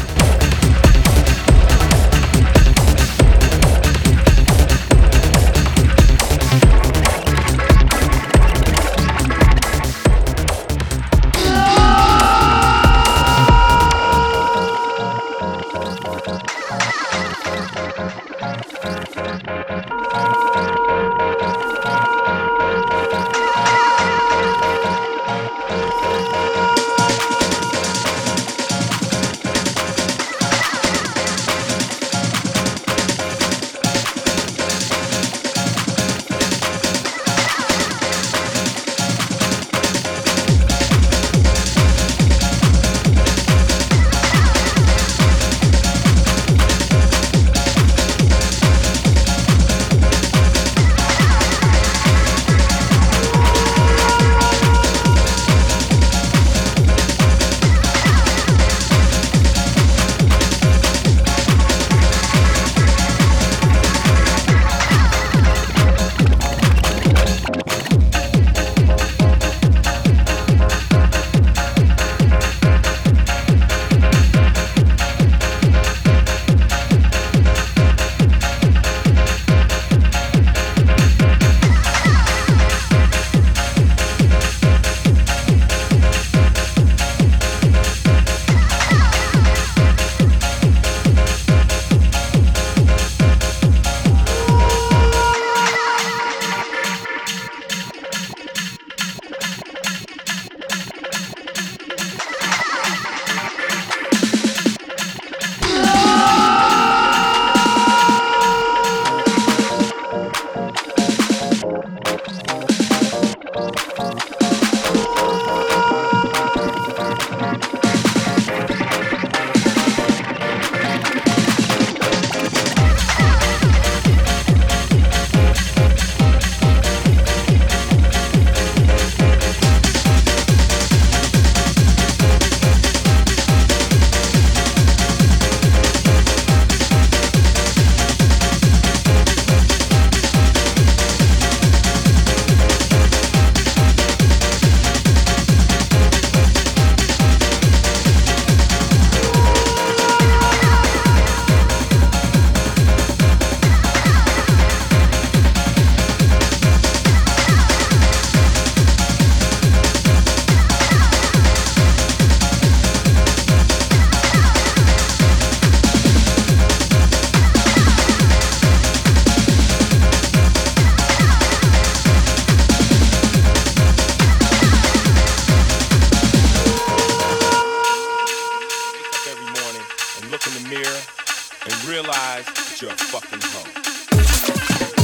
realize 182.13 182.83
you're 182.83 182.91
a 182.91 182.95
fucking 182.95 183.41
hoe. 183.43 185.02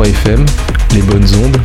103 0.00 0.08
FM, 0.08 0.46
les 0.94 1.02
bonnes 1.02 1.34
ondes 1.44 1.59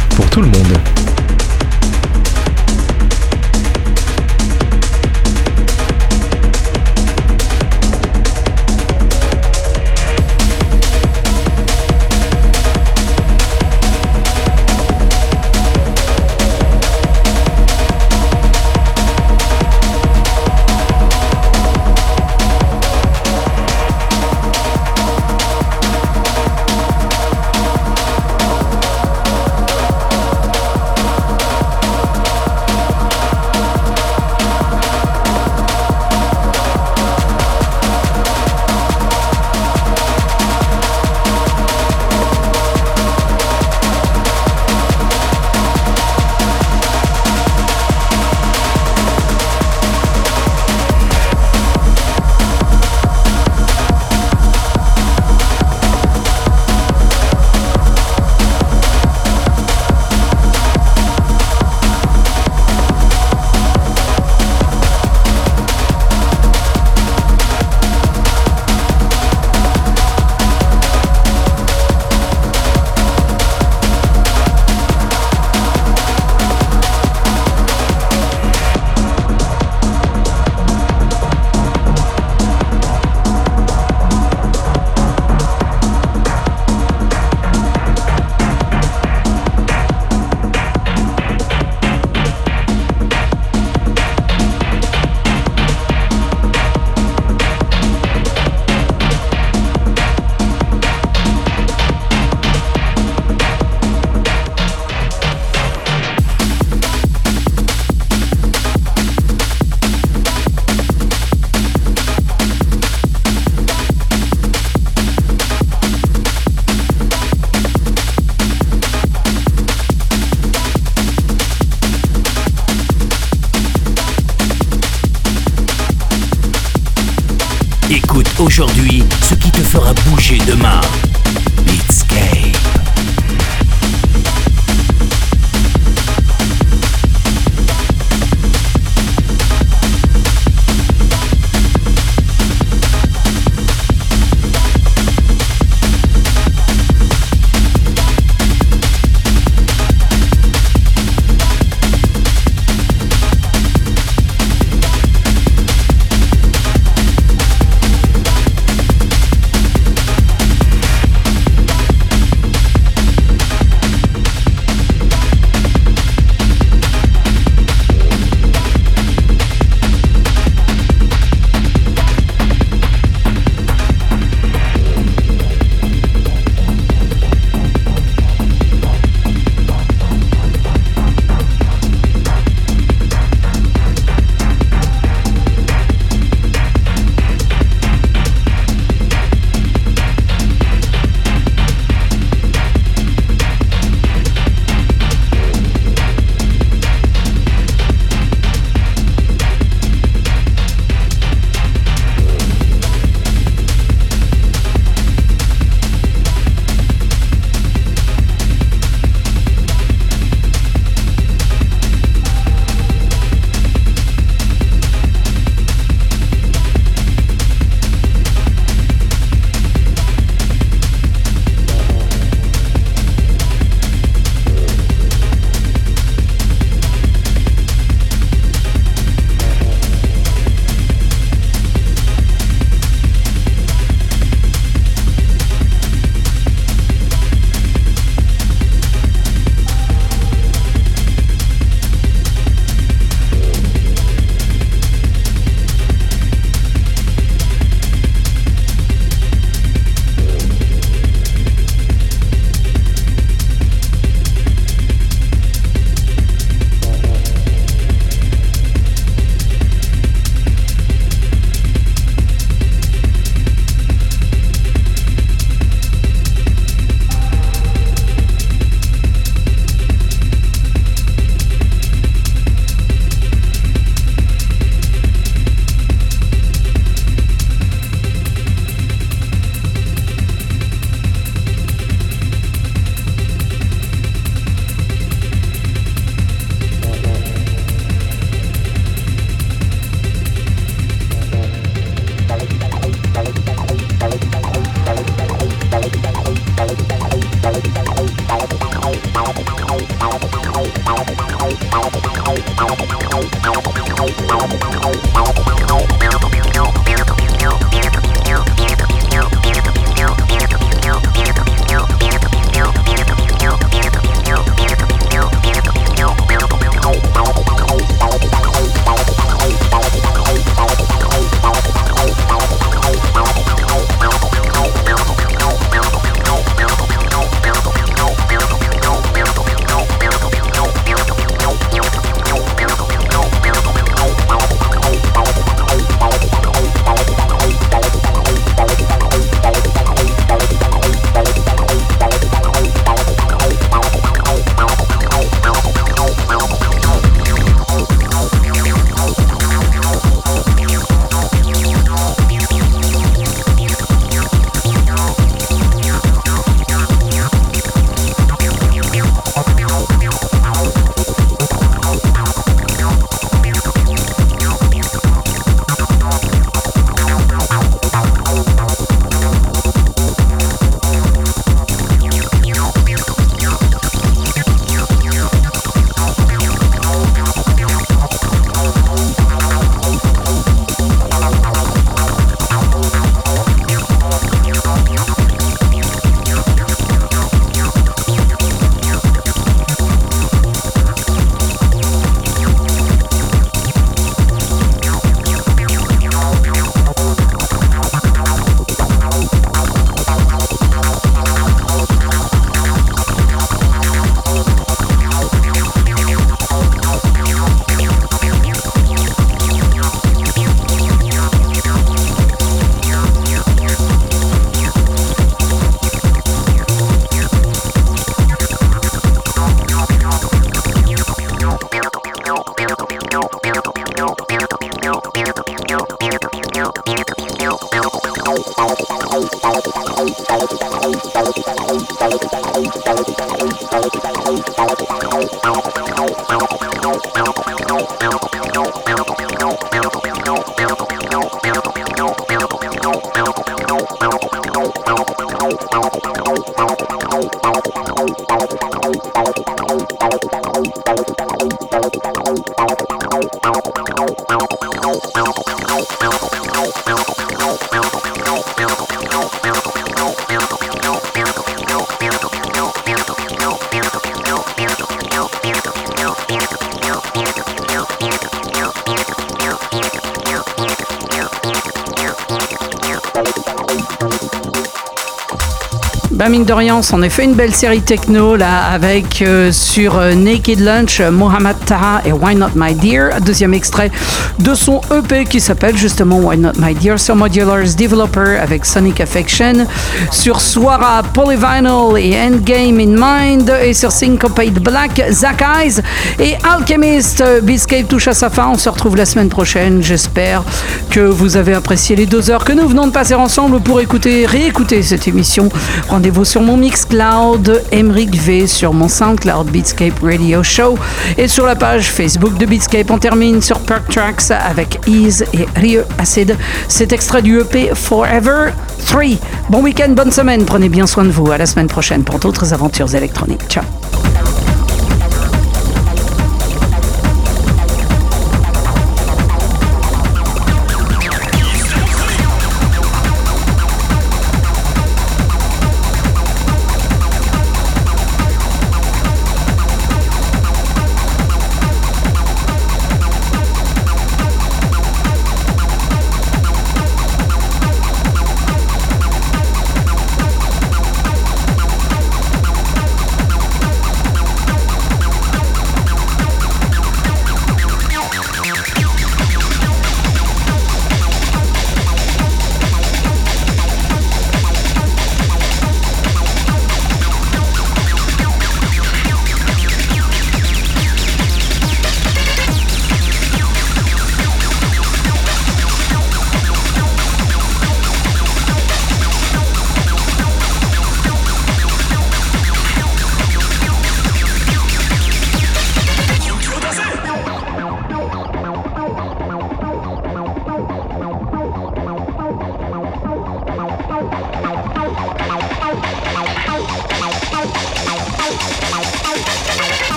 S'en 476.82 477.02
est 477.04 477.10
fait 477.10 477.24
une 477.24 477.36
belle 477.36 477.56
série 477.56 477.82
techno 477.82 478.36
là 478.36 478.66
avec 478.66 479.22
euh, 479.22 479.52
sur 479.52 479.98
euh, 479.98 480.14
Naked 480.14 480.60
Lunch, 480.60 481.00
euh, 481.00 481.10
Mohamed 481.10 481.56
Taha 481.66 482.02
et 482.06 482.12
Why 482.12 482.36
Not 482.36 482.50
My 482.54 482.76
Dear, 482.76 483.22
deuxième 483.22 483.54
extrait 483.54 483.92
de 484.40 484.54
son 484.54 484.82
EP 484.94 485.24
qui 485.24 485.40
s'appelle 485.40 485.78
justement 485.78 486.18
Why 486.18 486.38
Not 486.38 486.54
My 486.60 486.74
Dear 486.74 487.00
sur 487.00 487.16
Modulars 487.16 487.76
Developer 487.78 488.40
avec 488.42 488.66
Sonic 488.66 489.00
Affection, 489.00 489.66
sur 490.12 490.42
Swara 490.42 491.02
Polyvinyl 491.14 491.98
et 491.98 492.18
Endgame 492.20 492.80
in 492.80 492.96
Mind 492.98 493.50
et 493.64 493.74
sur 493.74 493.92
Syncopate 493.92 494.56
Black, 494.56 495.02
Zack 495.12 495.44
Eyes 495.44 495.82
et 496.20 496.36
Alchemist. 496.44 497.24
Beatscape 497.44 497.88
touche 497.88 498.10
à 498.10 498.14
sa 498.14 498.30
fin, 498.30 498.50
on 498.50 498.58
se 498.58 498.68
retrouve 498.68 498.98
la 498.98 499.06
semaine 499.06 499.30
prochaine, 499.30 499.82
j'espère 499.82 500.44
que 500.90 501.00
vous 501.00 501.38
avez 501.38 501.54
apprécié 501.54 501.96
les 501.96 502.06
deux 502.06 502.30
heures 502.30 502.44
que 502.44 502.54
nous 502.54 502.68
venons 502.68 502.88
de 502.88 502.92
passer 502.92 503.16
ensemble 503.16 503.62
pour 503.62 503.80
écouter, 503.80 504.26
réécouter 504.26 504.84
cette 504.84 505.08
émission. 505.08 505.50
Rendez-vous 505.88 506.26
sur 506.26 506.42
mon 506.42 506.66
Mixcloud, 506.76 507.64
Emric 507.72 508.14
V 508.14 508.48
sur 508.48 508.74
mon 508.74 508.90
SoundCloud 508.90 509.50
Beatscape 509.50 509.98
Radio 510.04 510.44
Show 510.44 510.78
et 511.18 511.30
sur 511.30 511.46
la 511.46 511.56
page 511.56 511.90
Facebook 511.90 512.38
de 512.38 512.46
Beatscape. 512.46 512.92
On 512.92 512.98
termine 512.98 513.42
sur 513.42 513.60
Perk 513.62 513.88
Tracks 513.90 514.30
avec 514.32 514.82
Ease 514.86 515.24
et 515.34 515.48
Rio 515.56 515.84
Acid. 515.98 516.36
C'est 516.68 516.92
extrait 516.92 517.22
du 517.22 517.40
EP 517.40 517.74
Forever 517.74 518.52
3. 518.88 519.04
Bon 519.50 519.64
week-end, 519.64 519.92
bonne 519.92 520.12
semaine, 520.12 520.44
prenez 520.44 520.68
bien 520.68 520.86
soin 520.86 521.06
de 521.06 521.12
vous. 521.12 521.32
À 521.32 521.38
la 521.38 521.46
semaine 521.46 521.68
prochaine 521.68 522.04
pour 522.04 522.20
d'autres 522.20 522.54
aventures 522.54 522.94
électroniques. 522.94 523.48
Ciao. 523.48 523.64